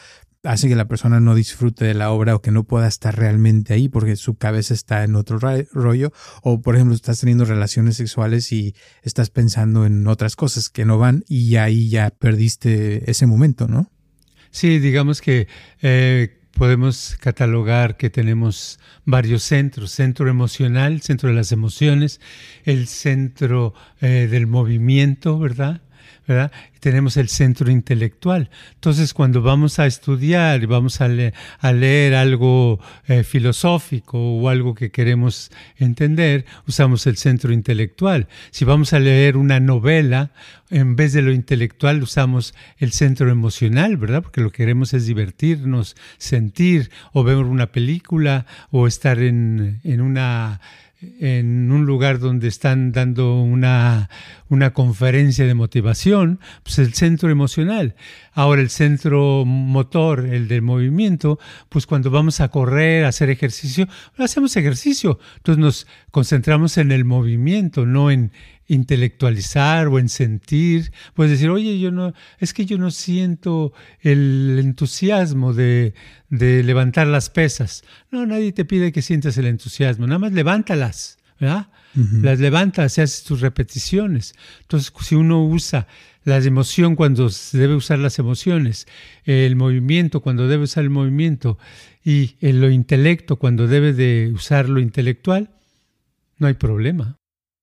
hace 0.45 0.69
que 0.69 0.75
la 0.75 0.87
persona 0.87 1.19
no 1.19 1.35
disfrute 1.35 1.85
de 1.85 1.93
la 1.93 2.11
obra 2.11 2.35
o 2.35 2.41
que 2.41 2.51
no 2.51 2.63
pueda 2.63 2.87
estar 2.87 3.17
realmente 3.17 3.73
ahí 3.73 3.89
porque 3.89 4.15
su 4.15 4.35
cabeza 4.35 4.73
está 4.73 5.03
en 5.03 5.15
otro 5.15 5.39
rollo 5.39 6.13
o 6.41 6.61
por 6.61 6.75
ejemplo 6.75 6.95
estás 6.95 7.19
teniendo 7.19 7.45
relaciones 7.45 7.97
sexuales 7.97 8.51
y 8.51 8.75
estás 9.03 9.29
pensando 9.29 9.85
en 9.85 10.07
otras 10.07 10.35
cosas 10.35 10.69
que 10.69 10.85
no 10.85 10.97
van 10.97 11.23
y 11.27 11.55
ahí 11.57 11.89
ya 11.89 12.09
perdiste 12.11 13.09
ese 13.09 13.25
momento, 13.25 13.67
¿no? 13.67 13.91
Sí, 14.51 14.79
digamos 14.79 15.21
que 15.21 15.47
eh, 15.81 16.39
podemos 16.55 17.17
catalogar 17.19 17.97
que 17.97 18.09
tenemos 18.09 18.79
varios 19.03 19.43
centros, 19.43 19.91
centro 19.91 20.29
emocional, 20.29 21.01
centro 21.01 21.29
de 21.29 21.35
las 21.35 21.51
emociones, 21.51 22.21
el 22.63 22.87
centro 22.87 23.73
eh, 24.01 24.27
del 24.31 24.47
movimiento, 24.47 25.37
¿verdad? 25.37 25.81
Tenemos 26.79 27.17
el 27.17 27.29
centro 27.29 27.71
intelectual. 27.71 28.49
Entonces, 28.75 29.13
cuando 29.13 29.41
vamos 29.41 29.79
a 29.79 29.85
estudiar 29.85 30.61
y 30.61 30.65
vamos 30.65 31.01
a, 31.01 31.09
a 31.59 31.73
leer 31.73 32.13
algo 32.13 32.79
eh, 33.07 33.23
filosófico 33.23 34.19
o 34.19 34.49
algo 34.49 34.75
que 34.75 34.91
queremos 34.91 35.51
entender, 35.77 36.45
usamos 36.67 37.07
el 37.07 37.17
centro 37.17 37.51
intelectual. 37.53 38.27
Si 38.51 38.65
vamos 38.65 38.93
a 38.93 38.99
leer 38.99 39.37
una 39.37 39.59
novela, 39.59 40.31
en 40.69 40.95
vez 40.95 41.13
de 41.13 41.21
lo 41.21 41.31
intelectual, 41.31 42.01
usamos 42.03 42.53
el 42.77 42.91
centro 42.91 43.29
emocional, 43.29 43.97
¿verdad? 43.97 44.21
Porque 44.21 44.41
lo 44.41 44.51
que 44.51 44.57
queremos 44.57 44.93
es 44.93 45.05
divertirnos, 45.05 45.95
sentir, 46.17 46.91
o 47.13 47.23
ver 47.23 47.37
una 47.37 47.71
película, 47.71 48.45
o 48.71 48.87
estar 48.87 49.19
en, 49.19 49.79
en 49.83 50.01
una 50.01 50.61
en 51.01 51.71
un 51.71 51.85
lugar 51.85 52.19
donde 52.19 52.47
están 52.47 52.91
dando 52.91 53.41
una, 53.41 54.09
una 54.49 54.73
conferencia 54.73 55.45
de 55.45 55.53
motivación, 55.53 56.39
pues 56.63 56.79
el 56.79 56.93
centro 56.93 57.29
emocional. 57.29 57.95
Ahora 58.33 58.61
el 58.61 58.69
centro 58.69 59.43
motor, 59.45 60.25
el 60.25 60.47
del 60.47 60.61
movimiento, 60.61 61.39
pues 61.69 61.85
cuando 61.85 62.11
vamos 62.11 62.41
a 62.41 62.49
correr, 62.49 63.05
a 63.05 63.09
hacer 63.09 63.29
ejercicio, 63.29 63.87
hacemos 64.17 64.55
ejercicio. 64.55 65.19
Entonces 65.37 65.61
nos 65.61 65.87
concentramos 66.11 66.77
en 66.77 66.91
el 66.91 67.05
movimiento, 67.05 67.85
no 67.85 68.11
en 68.11 68.31
intelectualizar 68.67 69.87
o 69.87 69.99
en 69.99 70.09
sentir. 70.09 70.91
Puedes 71.13 71.31
decir, 71.31 71.49
oye, 71.49 71.79
yo 71.79 71.91
no, 71.91 72.13
es 72.39 72.53
que 72.53 72.65
yo 72.65 72.77
no 72.77 72.91
siento 72.91 73.73
el 74.01 74.57
entusiasmo 74.59 75.53
de, 75.53 75.93
de 76.29 76.63
levantar 76.63 77.07
las 77.07 77.29
pesas. 77.29 77.83
No, 78.11 78.25
nadie 78.25 78.51
te 78.51 78.65
pide 78.65 78.91
que 78.91 79.01
sientas 79.01 79.37
el 79.37 79.45
entusiasmo, 79.45 80.07
nada 80.07 80.19
más 80.19 80.33
levántalas, 80.33 81.17
¿verdad? 81.39 81.67
Las 82.21 82.39
levantas 82.39 82.97
y 82.97 83.01
haces 83.01 83.23
tus 83.23 83.39
repeticiones. 83.39 84.35
Entonces, 84.63 84.91
si 84.99 85.15
uno 85.15 85.45
usa 85.45 85.87
la 86.25 86.37
emoción 86.39 86.97
cuando 86.97 87.29
se 87.29 87.57
debe 87.57 87.73
usar 87.75 87.99
las 87.99 88.19
emociones, 88.19 88.85
el 89.23 89.55
movimiento 89.55 90.21
cuando 90.21 90.49
debe 90.49 90.65
usar 90.65 90.83
el 90.83 90.89
movimiento 90.89 91.57
y 92.03 92.35
el, 92.41 92.59
lo 92.59 92.69
intelecto 92.69 93.37
cuando 93.37 93.67
debe 93.67 93.93
de 93.93 94.29
usar 94.33 94.67
lo 94.67 94.81
intelectual, 94.81 95.51
no 96.37 96.47
hay 96.47 96.55
problema. 96.55 97.17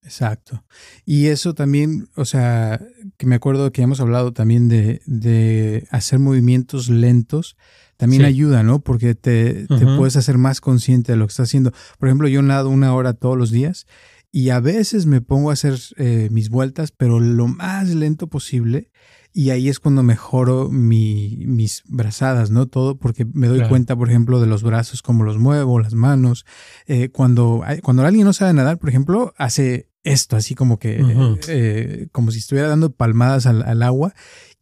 Exacto. 0.04 0.64
Y 1.04 1.26
eso 1.26 1.54
también, 1.54 2.08
o 2.16 2.24
sea, 2.24 2.80
que 3.16 3.26
me 3.26 3.36
acuerdo 3.36 3.70
que 3.70 3.82
hemos 3.82 4.00
hablado 4.00 4.32
también 4.32 4.68
de, 4.68 5.00
de 5.06 5.86
hacer 5.90 6.18
movimientos 6.18 6.88
lentos, 6.88 7.56
también 7.96 8.24
ayuda, 8.24 8.64
¿no? 8.64 8.80
Porque 8.80 9.14
te, 9.14 9.66
te, 9.68 9.86
puedes 9.96 10.16
hacer 10.16 10.36
más 10.36 10.60
consciente 10.60 11.12
de 11.12 11.18
lo 11.18 11.26
que 11.26 11.30
estás 11.30 11.48
haciendo. 11.48 11.72
Por 12.00 12.08
ejemplo, 12.08 12.26
yo 12.26 12.42
nado 12.42 12.68
una 12.68 12.92
hora 12.94 13.12
todos 13.12 13.38
los 13.38 13.52
días 13.52 13.86
y 14.32 14.48
a 14.50 14.58
veces 14.58 15.06
me 15.06 15.20
pongo 15.20 15.50
a 15.50 15.52
hacer 15.52 15.78
eh, 15.98 16.28
mis 16.32 16.48
vueltas, 16.48 16.90
pero 16.90 17.20
lo 17.20 17.46
más 17.46 17.94
lento 17.94 18.26
posible. 18.26 18.90
Y 19.34 19.50
ahí 19.50 19.68
es 19.68 19.78
cuando 19.78 20.02
mejoro 20.02 20.68
mi, 20.68 21.44
mis 21.46 21.84
brazadas, 21.86 22.50
¿no? 22.50 22.66
Todo 22.66 22.98
porque 22.98 23.24
me 23.24 23.46
doy 23.46 23.66
cuenta, 23.68 23.94
por 23.94 24.10
ejemplo, 24.10 24.40
de 24.40 24.46
los 24.46 24.62
brazos, 24.62 25.00
cómo 25.00 25.22
los 25.22 25.38
muevo, 25.38 25.78
las 25.78 25.94
manos. 25.94 26.44
Eh, 26.86 27.08
cuando, 27.10 27.62
cuando 27.82 28.04
alguien 28.04 28.26
no 28.26 28.32
sabe 28.32 28.52
nadar, 28.52 28.78
por 28.78 28.88
ejemplo, 28.88 29.32
hace 29.38 29.91
esto, 30.04 30.36
así 30.36 30.54
como 30.54 30.78
que, 30.78 31.00
eh, 31.48 32.08
como 32.12 32.30
si 32.30 32.38
estuviera 32.38 32.68
dando 32.68 32.92
palmadas 32.92 33.46
al, 33.46 33.62
al 33.62 33.82
agua 33.82 34.14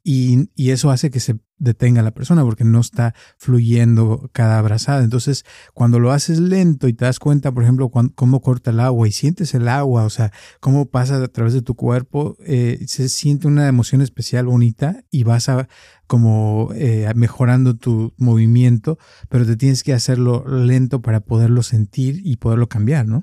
y, 0.02 0.48
y, 0.54 0.70
eso 0.70 0.90
hace 0.90 1.10
que 1.10 1.20
se 1.20 1.38
detenga 1.58 2.02
la 2.02 2.12
persona 2.12 2.42
porque 2.42 2.64
no 2.64 2.80
está 2.80 3.14
fluyendo 3.36 4.30
cada 4.32 4.58
abrazada. 4.58 5.04
Entonces, 5.04 5.44
cuando 5.74 5.98
lo 5.98 6.10
haces 6.10 6.40
lento 6.40 6.88
y 6.88 6.94
te 6.94 7.04
das 7.04 7.18
cuenta, 7.18 7.52
por 7.52 7.62
ejemplo, 7.62 7.90
cómo 7.90 8.40
corta 8.40 8.70
el 8.70 8.80
agua 8.80 9.06
y 9.06 9.12
sientes 9.12 9.54
el 9.54 9.68
agua, 9.68 10.04
o 10.04 10.10
sea, 10.10 10.32
cómo 10.60 10.86
pasa 10.86 11.22
a 11.22 11.28
través 11.28 11.52
de 11.52 11.60
tu 11.60 11.74
cuerpo, 11.74 12.36
eh, 12.40 12.82
se 12.86 13.10
siente 13.10 13.46
una 13.46 13.68
emoción 13.68 14.00
especial 14.00 14.46
bonita 14.46 15.04
y 15.10 15.24
vas 15.24 15.50
a 15.50 15.68
como 16.06 16.70
eh, 16.74 17.08
mejorando 17.14 17.76
tu 17.76 18.14
movimiento, 18.16 18.98
pero 19.28 19.46
te 19.46 19.56
tienes 19.56 19.84
que 19.84 19.92
hacerlo 19.92 20.44
lento 20.48 21.02
para 21.02 21.20
poderlo 21.20 21.62
sentir 21.62 22.22
y 22.24 22.36
poderlo 22.36 22.68
cambiar, 22.68 23.06
¿no? 23.06 23.22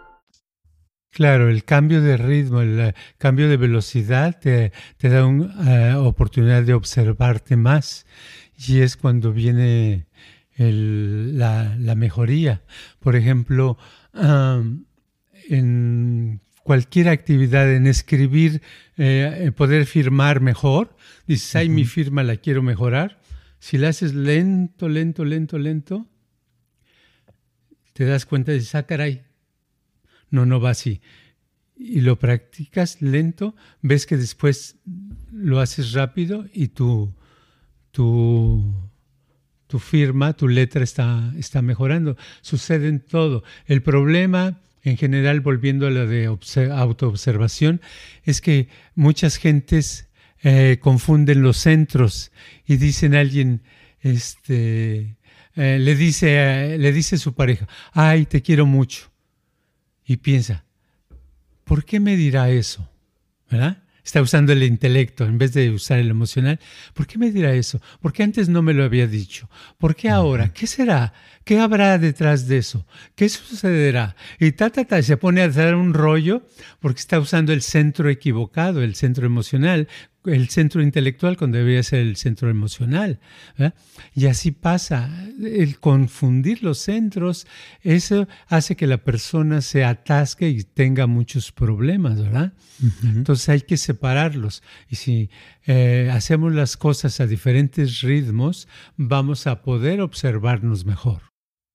Claro, 1.11 1.49
el 1.49 1.65
cambio 1.65 2.01
de 2.01 2.15
ritmo, 2.15 2.61
el 2.61 2.79
uh, 2.79 2.91
cambio 3.17 3.49
de 3.49 3.57
velocidad 3.57 4.39
te, 4.39 4.71
te 4.95 5.09
da 5.09 5.25
una 5.25 5.99
uh, 5.99 6.05
oportunidad 6.05 6.63
de 6.63 6.73
observarte 6.73 7.57
más 7.57 8.05
y 8.57 8.79
es 8.79 8.95
cuando 8.95 9.33
viene 9.33 10.05
el, 10.55 11.37
la, 11.37 11.75
la, 11.77 11.95
mejoría. 11.95 12.61
Por 12.99 13.17
ejemplo, 13.17 13.77
um, 14.13 14.85
en 15.49 16.39
cualquier 16.63 17.09
actividad, 17.09 17.69
en 17.73 17.87
escribir, 17.87 18.61
eh, 18.97 19.51
poder 19.55 19.87
firmar 19.87 20.39
mejor, 20.39 20.95
dices, 21.27 21.55
ay, 21.57 21.67
uh 21.67 21.71
-huh. 21.71 21.75
mi 21.75 21.85
firma 21.85 22.23
la 22.23 22.37
quiero 22.37 22.61
mejorar. 22.61 23.19
Si 23.59 23.77
la 23.77 23.89
haces 23.89 24.13
lento, 24.13 24.87
lento, 24.87 25.25
lento, 25.25 25.57
lento, 25.57 26.07
te 27.93 28.05
das 28.05 28.25
cuenta 28.25 28.53
de, 28.53 28.63
ah, 28.73 28.83
caray, 28.83 29.23
no, 30.31 30.45
no 30.45 30.59
va 30.59 30.71
así. 30.71 31.01
Y 31.75 32.01
lo 32.01 32.17
practicas 32.17 33.01
lento, 33.01 33.55
ves 33.81 34.05
que 34.05 34.17
después 34.17 34.77
lo 35.31 35.59
haces 35.59 35.93
rápido 35.93 36.45
y 36.53 36.69
tu, 36.69 37.13
tu, 37.91 38.89
tu 39.67 39.79
firma, 39.79 40.33
tu 40.33 40.47
letra 40.47 40.83
está, 40.83 41.31
está 41.37 41.61
mejorando. 41.61 42.17
Sucede 42.41 42.87
en 42.87 42.99
todo. 42.99 43.43
El 43.65 43.81
problema, 43.81 44.61
en 44.83 44.97
general, 44.97 45.41
volviendo 45.41 45.87
a 45.87 45.91
la 45.91 46.05
de 46.05 46.25
autoobservación, 46.25 47.81
es 48.23 48.41
que 48.41 48.67
muchas 48.95 49.37
gentes 49.37 50.09
eh, 50.43 50.77
confunden 50.81 51.43
los 51.43 51.57
centros 51.57 52.31
y 52.65 52.77
dicen 52.77 53.13
a 53.15 53.19
alguien, 53.19 53.61
este, 53.99 55.17
eh, 55.55 55.77
le, 55.79 55.95
dice, 55.95 56.73
eh, 56.73 56.77
le 56.77 56.91
dice 56.91 57.15
a 57.15 57.19
su 57.19 57.33
pareja, 57.33 57.67
ay, 57.93 58.25
te 58.25 58.41
quiero 58.41 58.65
mucho. 58.65 59.10
Y 60.11 60.17
piensa, 60.17 60.65
¿por 61.63 61.85
qué 61.85 62.01
me 62.01 62.17
dirá 62.17 62.49
eso? 62.49 62.85
¿Verdad? 63.49 63.81
Está 64.03 64.21
usando 64.21 64.51
el 64.51 64.61
intelecto 64.61 65.23
en 65.23 65.37
vez 65.37 65.53
de 65.53 65.69
usar 65.69 65.99
el 65.99 66.09
emocional. 66.09 66.59
¿Por 66.93 67.07
qué 67.07 67.17
me 67.17 67.31
dirá 67.31 67.53
eso? 67.53 67.79
¿Por 68.01 68.11
qué 68.11 68.23
antes 68.23 68.49
no 68.49 68.61
me 68.61 68.73
lo 68.73 68.83
había 68.83 69.07
dicho? 69.07 69.49
¿Por 69.77 69.95
qué 69.95 70.09
ahora? 70.09 70.51
¿Qué 70.51 70.67
será? 70.67 71.13
¿Qué 71.51 71.59
habrá 71.59 71.97
detrás 71.97 72.47
de 72.47 72.59
eso? 72.59 72.87
¿Qué 73.13 73.27
sucederá? 73.27 74.15
Y 74.39 74.53
ta, 74.53 74.69
ta, 74.69 74.85
ta, 74.85 75.03
se 75.03 75.17
pone 75.17 75.41
a 75.41 75.49
dar 75.49 75.75
un 75.75 75.93
rollo 75.93 76.47
porque 76.79 77.01
está 77.01 77.19
usando 77.19 77.51
el 77.51 77.61
centro 77.61 78.09
equivocado, 78.09 78.81
el 78.81 78.95
centro 78.95 79.25
emocional, 79.25 79.89
el 80.23 80.47
centro 80.47 80.81
intelectual 80.81 81.35
cuando 81.35 81.57
debería 81.57 81.83
ser 81.83 81.99
el 81.99 82.15
centro 82.15 82.49
emocional. 82.49 83.19
¿verdad? 83.57 83.75
Y 84.15 84.27
así 84.27 84.51
pasa. 84.51 85.09
El 85.41 85.77
confundir 85.81 86.63
los 86.63 86.77
centros, 86.77 87.45
eso 87.81 88.29
hace 88.47 88.77
que 88.77 88.87
la 88.87 88.99
persona 88.99 89.59
se 89.59 89.83
atasque 89.83 90.47
y 90.47 90.63
tenga 90.63 91.05
muchos 91.05 91.51
problemas, 91.51 92.21
¿verdad? 92.21 92.53
Uh 92.81 92.85
-huh. 92.85 93.15
Entonces 93.17 93.49
hay 93.49 93.61
que 93.63 93.75
separarlos. 93.75 94.63
Y 94.87 94.95
si 94.95 95.29
eh, 95.65 96.09
hacemos 96.13 96.53
las 96.53 96.77
cosas 96.77 97.19
a 97.19 97.27
diferentes 97.27 97.99
ritmos, 97.99 98.69
vamos 98.95 99.47
a 99.47 99.63
poder 99.63 99.99
observarnos 99.99 100.85
mejor. 100.85 101.31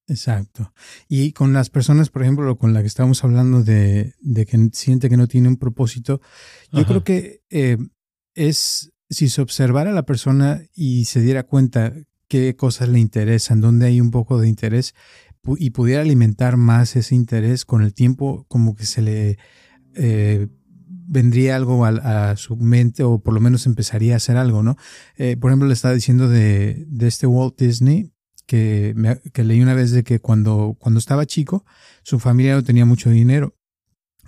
Exacto. 0.09 0.73
Y 1.09 1.33
con 1.33 1.53
las 1.53 1.69
personas, 1.69 2.11
por 2.11 2.23
ejemplo, 2.23 2.57
con 2.59 2.73
la 2.73 2.81
que 2.81 2.87
estamos 2.87 3.25
hablando 3.25 3.63
de, 3.63 4.15
de 4.21 4.47
que 4.47 4.71
siente 4.73 5.09
que 5.09 5.17
no 5.17 5.27
tiene 5.27 5.49
un 5.49 5.57
propósito, 5.57 6.21
yo 6.71 6.81
Ajá. 6.81 6.89
creo 6.89 7.05
que 7.05 7.43
eh, 7.51 7.77
es 8.35 8.93
si 9.11 9.29
se 9.29 9.41
observara 9.41 9.91
a 9.91 9.95
la 9.95 10.05
persona 10.05 10.63
y 10.75 11.07
se 11.07 11.21
diera 11.21 11.45
cuenta 11.45 11.93
qué 12.29 12.57
cosas 12.57 12.89
le 12.89 12.99
interesan, 12.99 13.61
dónde 13.61 13.87
hay 13.87 14.01
un 14.01 14.11
poco 14.11 14.41
de 14.41 14.49
interés 14.49 14.95
y 15.59 15.71
pudiera 15.71 16.03
alimentar 16.03 16.57
más 16.57 16.97
ese 16.97 17.15
interés 17.15 17.65
con 17.65 17.83
el 17.83 17.95
tiempo, 17.95 18.45
como 18.49 18.75
que 18.75 18.85
se 18.85 19.03
le 19.03 19.39
eh, 19.95 20.49
vendría 20.89 21.55
algo 21.55 21.85
a, 21.85 22.31
a, 22.31 22.37
su 22.37 22.57
mente 22.57 23.05
o 23.05 23.21
por 23.21 23.33
lo 23.33 23.41
menos 23.41 23.67
empezaría 23.67 24.15
a 24.15 24.17
hacer 24.17 24.37
algo, 24.37 24.65
¿no? 24.65 24.77
Eh, 25.17 25.37
por 25.37 25.51
ejemplo, 25.51 25.69
le 25.69 25.75
estaba 25.75 25.95
diciendo 25.95 26.29
de, 26.29 26.85
de 26.89 27.07
este 27.07 27.29
Walt 27.29 27.57
Disney 27.59 28.13
que, 28.47 28.95
que 29.33 29.45
leí 29.45 29.61
una 29.61 29.75
vez 29.75 29.91
de 29.91 30.05
que 30.05 30.21
cuando, 30.21 30.77
cuando 30.79 30.99
estaba 30.99 31.27
chico, 31.27 31.65
su 32.03 32.19
familia 32.19 32.55
no 32.55 32.65
tenía 32.65 32.85
mucho 32.85 33.11
dinero 33.11 33.57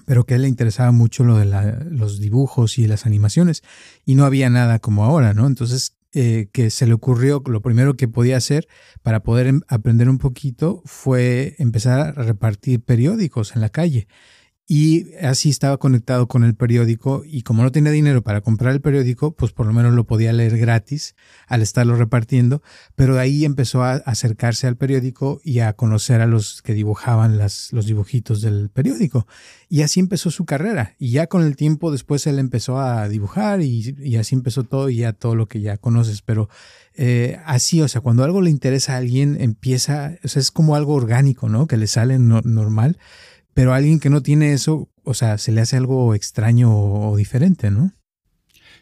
pero 0.09 0.24
que 0.24 0.33
a 0.33 0.37
él 0.37 0.42
le 0.42 0.48
interesaba 0.48 0.90
mucho 0.90 1.22
lo 1.22 1.37
de 1.37 1.44
los 1.90 2.18
dibujos 2.18 2.78
y 2.78 2.87
las 2.87 3.04
animaciones 3.04 3.62
y 4.07 4.14
no 4.14 4.24
había 4.24 4.48
nada 4.48 4.78
como 4.78 5.04
ahora, 5.04 5.35
¿no? 5.35 5.46
Entonces, 5.46 5.98
eh, 6.14 6.48
que 6.50 6.70
se 6.70 6.87
le 6.87 6.94
ocurrió, 6.94 7.42
lo 7.44 7.61
primero 7.61 7.94
que 7.94 8.09
podía 8.09 8.38
hacer 8.38 8.66
para 9.02 9.22
poder 9.22 9.48
em, 9.48 9.61
aprender 9.68 10.09
un 10.09 10.16
poquito 10.16 10.81
fue 10.87 11.54
empezar 11.59 12.00
a 12.00 12.12
repartir 12.22 12.83
periódicos 12.83 13.54
en 13.54 13.61
la 13.61 13.68
calle. 13.68 14.09
Y 14.70 15.14
así 15.22 15.48
estaba 15.48 15.78
conectado 15.78 16.28
con 16.28 16.44
el 16.44 16.54
periódico 16.54 17.22
y 17.24 17.40
como 17.40 17.62
no 17.62 17.72
tenía 17.72 17.90
dinero 17.90 18.20
para 18.20 18.42
comprar 18.42 18.74
el 18.74 18.83
periódico, 18.83 19.33
pues 19.33 19.50
por 19.50 19.66
lo 19.66 19.72
menos 19.72 19.94
lo 19.94 20.04
podía 20.04 20.31
leer 20.35 20.59
gratis 20.59 21.14
al 21.46 21.62
estarlo 21.62 21.96
repartiendo, 21.96 22.62
pero 22.94 23.18
ahí 23.18 23.46
empezó 23.46 23.83
a 23.83 23.94
acercarse 23.94 24.66
al 24.66 24.76
periódico 24.76 25.40
y 25.42 25.61
a 25.61 25.72
conocer 25.72 26.20
a 26.20 26.26
los 26.26 26.61
que 26.61 26.74
dibujaban 26.74 27.38
los 27.38 27.87
dibujitos 27.87 28.42
del 28.42 28.68
periódico. 28.68 29.26
Y 29.70 29.81
así 29.81 30.00
empezó 30.00 30.31
su 30.31 30.44
carrera. 30.44 30.96
Y 30.98 31.12
ya 31.12 31.28
con 31.28 31.42
el 31.44 31.57
tiempo 31.57 31.90
después 31.90 32.26
él 32.26 32.38
empezó 32.38 32.78
a 32.78 33.09
dibujar 33.09 33.62
y, 33.62 34.16
así 34.16 34.35
empezó 34.35 34.64
todo 34.64 34.90
y 34.90 34.96
ya 34.96 35.14
todo 35.14 35.35
lo 35.35 35.46
que 35.46 35.62
ya 35.62 35.78
conoces. 35.78 36.20
Pero 36.20 36.50
eh, 36.94 37.38
así, 37.46 37.81
o 37.81 37.88
sea, 37.88 38.02
cuando 38.02 38.22
algo 38.22 38.42
le 38.42 38.50
interesa 38.50 38.94
a 38.94 38.96
alguien, 38.98 39.40
empieza, 39.40 40.18
o 40.22 40.28
sea, 40.28 40.40
es 40.40 40.50
como 40.50 40.76
algo 40.76 40.92
orgánico, 40.92 41.48
¿no? 41.48 41.66
Que 41.66 41.78
le 41.78 41.87
sale 41.87 42.18
no, 42.18 42.42
normal 42.42 42.98
pero 43.58 43.72
a 43.72 43.76
alguien 43.78 43.98
que 43.98 44.08
no 44.08 44.22
tiene 44.22 44.52
eso, 44.52 44.88
o 45.02 45.14
sea, 45.14 45.36
se 45.36 45.50
le 45.50 45.60
hace 45.60 45.76
algo 45.76 46.14
extraño 46.14 46.70
o, 46.72 47.16
diferente, 47.16 47.72
¿no? 47.72 47.90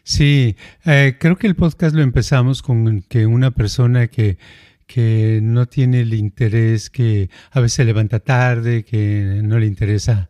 Sí, 0.03 0.55
eh, 0.85 1.17
creo 1.19 1.35
que 1.35 1.47
el 1.47 1.55
podcast 1.55 1.95
lo 1.95 2.03
empezamos 2.03 2.61
con 2.61 3.01
que 3.01 3.25
una 3.25 3.49
persona 3.49 4.05
que, 4.05 4.37
que 4.85 5.39
no 5.41 5.65
tiene 5.65 6.01
el 6.01 6.13
interés, 6.13 6.91
que 6.91 7.31
a 7.49 7.59
veces 7.59 7.77
se 7.77 7.85
levanta 7.85 8.19
tarde, 8.19 8.83
que 8.83 9.41
no 9.43 9.57
le 9.57 9.65
interesa 9.65 10.29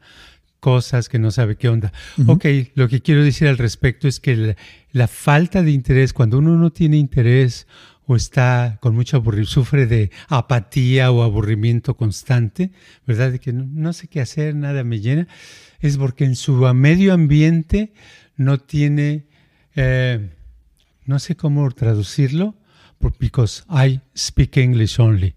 cosas, 0.62 1.10
que 1.10 1.20
no 1.20 1.30
sabe 1.32 1.58
qué 1.58 1.68
onda. 1.68 1.92
Uh 2.18 2.22
-huh. 2.22 2.32
Ok, 2.36 2.72
lo 2.76 2.88
que 2.88 3.02
quiero 3.02 3.26
decir 3.26 3.50
al 3.50 3.58
respecto 3.58 4.08
es 4.08 4.22
que 4.22 4.38
la, 4.38 4.56
la 4.94 5.08
falta 5.10 5.62
de 5.62 5.72
interés, 5.72 6.14
cuando 6.14 6.38
uno 6.38 6.56
no 6.56 6.72
tiene 6.72 6.96
interés 6.96 7.68
o 8.08 8.16
está 8.16 8.78
con 8.82 8.96
mucho 8.96 9.18
aburrimiento, 9.18 9.52
sufre 9.52 9.86
de 9.86 10.12
apatía 10.30 11.12
o 11.12 11.22
aburrimiento 11.22 11.96
constante, 11.96 12.72
¿verdad? 13.06 13.34
De 13.34 13.40
que 13.40 13.54
no, 13.54 13.66
no, 13.70 13.94
sé 13.94 14.08
qué 14.08 14.22
hacer, 14.22 14.56
nada 14.56 14.84
me 14.84 15.02
llena, 15.02 15.28
es 15.80 15.98
porque 15.98 16.24
en 16.24 16.36
su 16.36 16.54
medio 16.74 17.14
ambiente 17.14 17.94
no 18.38 18.60
tiene, 18.60 19.28
eh, 19.76 20.30
no 21.06 21.20
sé 21.20 21.36
cómo 21.36 21.70
traducirlo, 21.72 22.56
because 23.20 23.64
I 23.70 24.02
speak 24.16 24.58
English 24.58 25.00
only. 25.00 25.36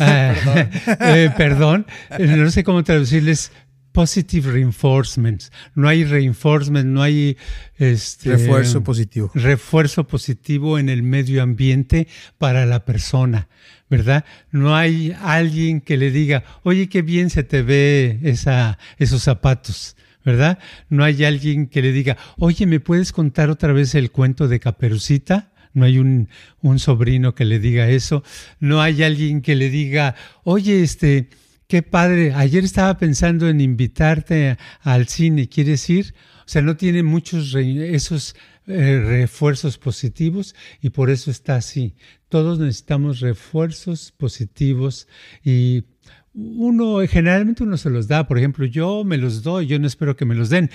eh, 0.00 0.34
eh, 1.00 1.30
perdón, 1.36 1.86
no 2.18 2.50
sé 2.50 2.62
cómo 2.64 2.84
traducirles 2.84 3.50
positive 3.92 4.50
reinforcements. 4.50 5.52
No 5.74 5.88
hay 5.88 6.04
reinforcement, 6.04 6.86
no 6.86 7.02
hay 7.02 7.36
este, 7.76 8.30
refuerzo 8.30 8.82
positivo. 8.82 9.30
Refuerzo 9.34 10.06
positivo 10.06 10.78
en 10.78 10.88
el 10.88 11.02
medio 11.02 11.42
ambiente 11.42 12.08
para 12.38 12.66
la 12.66 12.84
persona, 12.84 13.48
¿verdad? 13.88 14.24
No 14.50 14.76
hay 14.76 15.16
alguien 15.22 15.80
que 15.80 15.96
le 15.96 16.10
diga, 16.10 16.44
oye, 16.62 16.88
qué 16.88 17.02
bien 17.02 17.30
se 17.30 17.42
te 17.42 17.62
ve 17.62 18.20
esa, 18.22 18.78
esos 18.98 19.22
zapatos. 19.22 19.96
¿Verdad? 20.22 20.58
No 20.90 21.02
hay 21.02 21.24
alguien 21.24 21.66
que 21.66 21.80
le 21.80 21.92
diga, 21.92 22.18
oye, 22.36 22.66
¿me 22.66 22.78
puedes 22.78 23.10
contar 23.10 23.48
otra 23.48 23.72
vez 23.72 23.94
el 23.94 24.10
cuento 24.10 24.48
de 24.48 24.60
Caperucita? 24.60 25.50
no 25.72 25.84
hay 25.84 25.98
un, 25.98 26.28
un, 26.62 26.78
sobrino 26.78 27.34
que 27.34 27.44
le 27.44 27.60
diga 27.60 27.88
eso, 27.88 28.24
no 28.58 28.82
hay 28.82 29.04
alguien 29.04 29.40
que 29.40 29.54
le 29.54 29.70
diga, 29.70 30.16
oye, 30.42 30.82
este, 30.82 31.28
qué 31.70 31.84
padre, 31.84 32.34
ayer 32.34 32.64
estaba 32.64 32.98
pensando 32.98 33.48
en 33.48 33.60
invitarte 33.60 34.58
al 34.80 35.06
cine, 35.06 35.48
¿quieres 35.48 35.88
ir? 35.88 36.14
O 36.40 36.48
sea, 36.48 36.62
no 36.62 36.76
tiene 36.76 37.04
muchos 37.04 37.54
esos 37.54 38.34
eh, 38.66 39.00
refuerzos 39.00 39.78
positivos 39.78 40.56
y 40.82 40.90
por 40.90 41.10
eso 41.10 41.30
está 41.30 41.54
así. 41.54 41.94
Todos 42.28 42.58
necesitamos 42.58 43.20
refuerzos 43.20 44.10
positivos 44.10 45.06
y 45.44 45.84
uno, 46.34 46.98
generalmente 47.08 47.62
uno 47.62 47.76
se 47.76 47.88
los 47.88 48.08
da. 48.08 48.26
Por 48.26 48.38
ejemplo, 48.38 48.66
yo 48.66 49.04
me 49.04 49.16
los 49.16 49.44
doy, 49.44 49.68
yo 49.68 49.78
no 49.78 49.86
espero 49.86 50.16
que 50.16 50.24
me 50.24 50.34
los 50.34 50.50
den, 50.50 50.70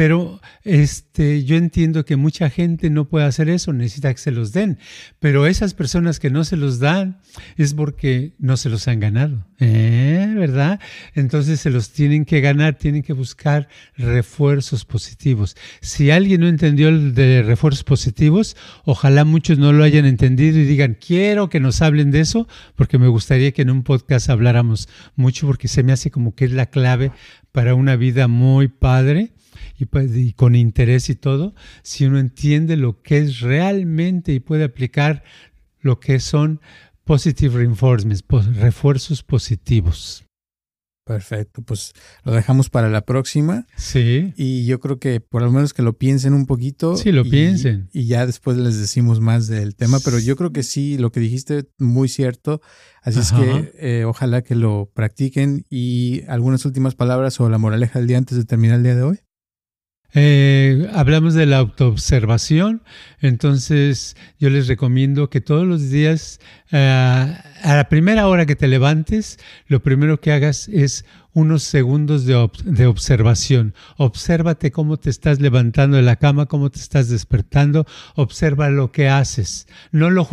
Pero 0.00 0.40
este, 0.64 1.44
yo 1.44 1.56
entiendo 1.56 2.06
que 2.06 2.16
mucha 2.16 2.48
gente 2.48 2.88
no 2.88 3.06
puede 3.06 3.26
hacer 3.26 3.50
eso, 3.50 3.74
necesita 3.74 4.10
que 4.14 4.18
se 4.18 4.30
los 4.30 4.50
den. 4.54 4.78
Pero 5.18 5.46
esas 5.46 5.74
personas 5.74 6.18
que 6.18 6.30
no 6.30 6.44
se 6.44 6.56
los 6.56 6.78
dan 6.78 7.20
es 7.58 7.74
porque 7.74 8.32
no 8.38 8.56
se 8.56 8.70
los 8.70 8.88
han 8.88 8.98
ganado, 8.98 9.46
¿eh? 9.58 10.32
¿verdad? 10.34 10.80
Entonces 11.14 11.60
se 11.60 11.68
los 11.68 11.90
tienen 11.90 12.24
que 12.24 12.40
ganar, 12.40 12.78
tienen 12.78 13.02
que 13.02 13.12
buscar 13.12 13.68
refuerzos 13.94 14.86
positivos. 14.86 15.54
Si 15.82 16.10
alguien 16.10 16.40
no 16.40 16.48
entendió 16.48 16.88
el 16.88 17.12
de 17.12 17.42
refuerzos 17.42 17.84
positivos, 17.84 18.56
ojalá 18.86 19.26
muchos 19.26 19.58
no 19.58 19.70
lo 19.74 19.84
hayan 19.84 20.06
entendido 20.06 20.58
y 20.58 20.64
digan, 20.64 20.96
quiero 20.98 21.50
que 21.50 21.60
nos 21.60 21.82
hablen 21.82 22.10
de 22.10 22.20
eso, 22.20 22.48
porque 22.74 22.96
me 22.96 23.08
gustaría 23.08 23.52
que 23.52 23.60
en 23.60 23.68
un 23.68 23.82
podcast 23.82 24.30
habláramos 24.30 24.88
mucho, 25.14 25.46
porque 25.46 25.68
se 25.68 25.82
me 25.82 25.92
hace 25.92 26.10
como 26.10 26.34
que 26.34 26.46
es 26.46 26.52
la 26.52 26.70
clave 26.70 27.12
para 27.52 27.74
una 27.74 27.96
vida 27.96 28.28
muy 28.28 28.68
padre 28.68 29.34
pues, 29.86 30.14
y, 30.16 30.32
con 30.32 30.54
interés 30.54 31.10
y 31.10 31.14
todo, 31.14 31.54
si 31.82 32.06
uno 32.06 32.18
entiende 32.18 32.76
lo 32.76 33.02
que 33.02 33.18
es 33.18 33.40
realmente 33.40 34.32
y 34.32 34.40
puede 34.40 34.64
aplicar 34.64 35.22
lo 35.80 36.00
que 36.00 36.20
son 36.20 36.60
positive 37.04 37.58
reinforcements, 37.58 38.24
refuerzos 38.56 39.22
positivos. 39.22 40.24
Perfecto, 41.10 41.62
pues 41.62 41.92
lo 42.22 42.32
dejamos 42.32 42.70
para 42.70 42.88
la 42.88 43.00
próxima. 43.00 43.66
Sí. 43.76 44.32
Y 44.36 44.64
yo 44.66 44.78
creo 44.78 45.00
que 45.00 45.20
por 45.20 45.42
lo 45.42 45.50
menos 45.50 45.74
que 45.74 45.82
lo 45.82 45.98
piensen 45.98 46.34
un 46.34 46.46
poquito. 46.46 46.96
Sí, 46.96 47.10
lo 47.10 47.24
piensen. 47.24 47.88
Y 47.92 48.06
ya 48.06 48.26
después 48.26 48.56
les 48.56 48.78
decimos 48.78 49.18
más 49.18 49.48
del 49.48 49.74
tema, 49.74 49.98
pero 50.04 50.20
yo 50.20 50.36
creo 50.36 50.52
que 50.52 50.62
sí, 50.62 50.98
lo 50.98 51.10
que 51.10 51.18
dijiste 51.18 51.68
muy 51.78 52.08
cierto. 52.08 52.60
Así 53.02 53.18
es 53.18 53.32
que 53.32 53.72
eh, 53.80 54.04
ojalá 54.04 54.42
que 54.42 54.54
lo 54.54 54.88
practiquen. 54.94 55.66
Y 55.68 56.22
algunas 56.28 56.64
últimas 56.64 56.94
palabras 56.94 57.40
o 57.40 57.48
la 57.48 57.58
moraleja 57.58 57.98
del 57.98 58.06
día 58.06 58.18
antes 58.18 58.38
de 58.38 58.44
terminar 58.44 58.76
el 58.76 58.84
día 58.84 58.94
de 58.94 59.02
hoy. 59.02 59.18
Eh, 60.12 60.90
hablamos 60.92 61.34
de 61.34 61.46
la 61.46 61.58
autoobservación, 61.58 62.82
entonces 63.20 64.16
yo 64.40 64.50
les 64.50 64.66
recomiendo 64.66 65.30
que 65.30 65.40
todos 65.40 65.66
los 65.66 65.90
días, 65.90 66.40
eh, 66.72 66.78
a 67.62 67.76
la 67.76 67.88
primera 67.88 68.26
hora 68.26 68.44
que 68.44 68.56
te 68.56 68.66
levantes, 68.66 69.38
lo 69.68 69.80
primero 69.82 70.20
que 70.20 70.32
hagas 70.32 70.68
es 70.68 71.04
unos 71.32 71.62
segundos 71.62 72.26
de, 72.26 72.86
observación. 72.86 73.74
Obsérvate 73.96 74.72
cómo 74.72 74.96
te 74.96 75.10
estás 75.10 75.40
levantando 75.40 75.96
de 75.96 76.02
la 76.02 76.16
cama, 76.16 76.46
cómo 76.46 76.70
te 76.70 76.80
estás 76.80 77.08
despertando, 77.08 77.86
observa 78.16 78.68
lo 78.68 78.90
que 78.90 79.08
haces. 79.08 79.68
No 79.92 80.10
lo, 80.10 80.28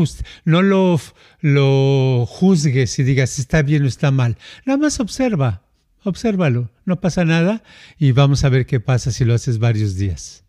no 0.45 0.61
lo, 0.61 0.99
lo 1.41 2.25
juzgues 2.25 2.97
y 2.99 3.03
digas 3.03 3.37
está 3.37 3.61
bien 3.61 3.83
o 3.83 3.87
está 3.87 4.11
mal. 4.11 4.37
Nada 4.65 4.77
más 4.77 4.99
observa 4.99 5.66
obsérvalo, 6.09 6.71
no 6.85 6.99
pasa 6.99 7.25
nada 7.25 7.63
y 7.97 8.11
vamos 8.11 8.43
a 8.43 8.49
ver 8.49 8.65
qué 8.65 8.79
pasa 8.79 9.11
si 9.11 9.25
lo 9.25 9.33
haces 9.33 9.59
varios 9.59 9.95
días. 9.95 10.45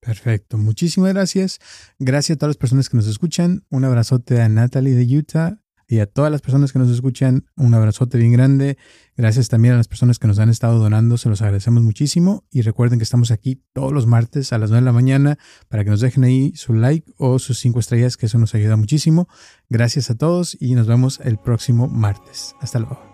Perfecto, 0.00 0.58
muchísimas 0.58 1.14
gracias. 1.14 1.60
Gracias 1.98 2.36
a 2.36 2.38
todas 2.38 2.50
las 2.50 2.58
personas 2.58 2.88
que 2.88 2.96
nos 2.96 3.06
escuchan. 3.06 3.64
Un 3.70 3.84
abrazote 3.84 4.42
a 4.42 4.48
Natalie 4.48 4.94
de 4.94 5.16
Utah 5.16 5.64
y 5.86 6.00
a 6.00 6.06
todas 6.06 6.30
las 6.30 6.40
personas 6.40 6.72
que 6.72 6.78
nos 6.78 6.90
escuchan. 6.90 7.46
Un 7.56 7.74
abrazote 7.74 8.18
bien 8.18 8.32
grande. 8.32 8.78
Gracias 9.16 9.48
también 9.48 9.74
a 9.74 9.76
las 9.76 9.88
personas 9.88 10.18
que 10.18 10.26
nos 10.26 10.38
han 10.38 10.48
estado 10.48 10.78
donando, 10.78 11.16
se 11.16 11.28
los 11.28 11.40
agradecemos 11.42 11.82
muchísimo. 11.82 12.44
Y 12.50 12.62
recuerden 12.62 12.98
que 12.98 13.04
estamos 13.04 13.30
aquí 13.30 13.62
todos 13.72 13.92
los 13.92 14.06
martes 14.06 14.52
a 14.52 14.58
las 14.58 14.70
9 14.70 14.82
de 14.82 14.86
la 14.86 14.92
mañana 14.92 15.38
para 15.68 15.84
que 15.84 15.90
nos 15.90 16.00
dejen 16.00 16.24
ahí 16.24 16.52
su 16.54 16.74
like 16.74 17.12
o 17.16 17.38
sus 17.38 17.58
5 17.60 17.80
estrellas, 17.80 18.16
que 18.16 18.26
eso 18.26 18.38
nos 18.38 18.54
ayuda 18.54 18.76
muchísimo. 18.76 19.28
Gracias 19.68 20.10
a 20.10 20.16
todos 20.16 20.56
y 20.60 20.74
nos 20.74 20.86
vemos 20.86 21.20
el 21.22 21.38
próximo 21.38 21.88
martes. 21.88 22.54
Hasta 22.60 22.78
luego. 22.78 23.13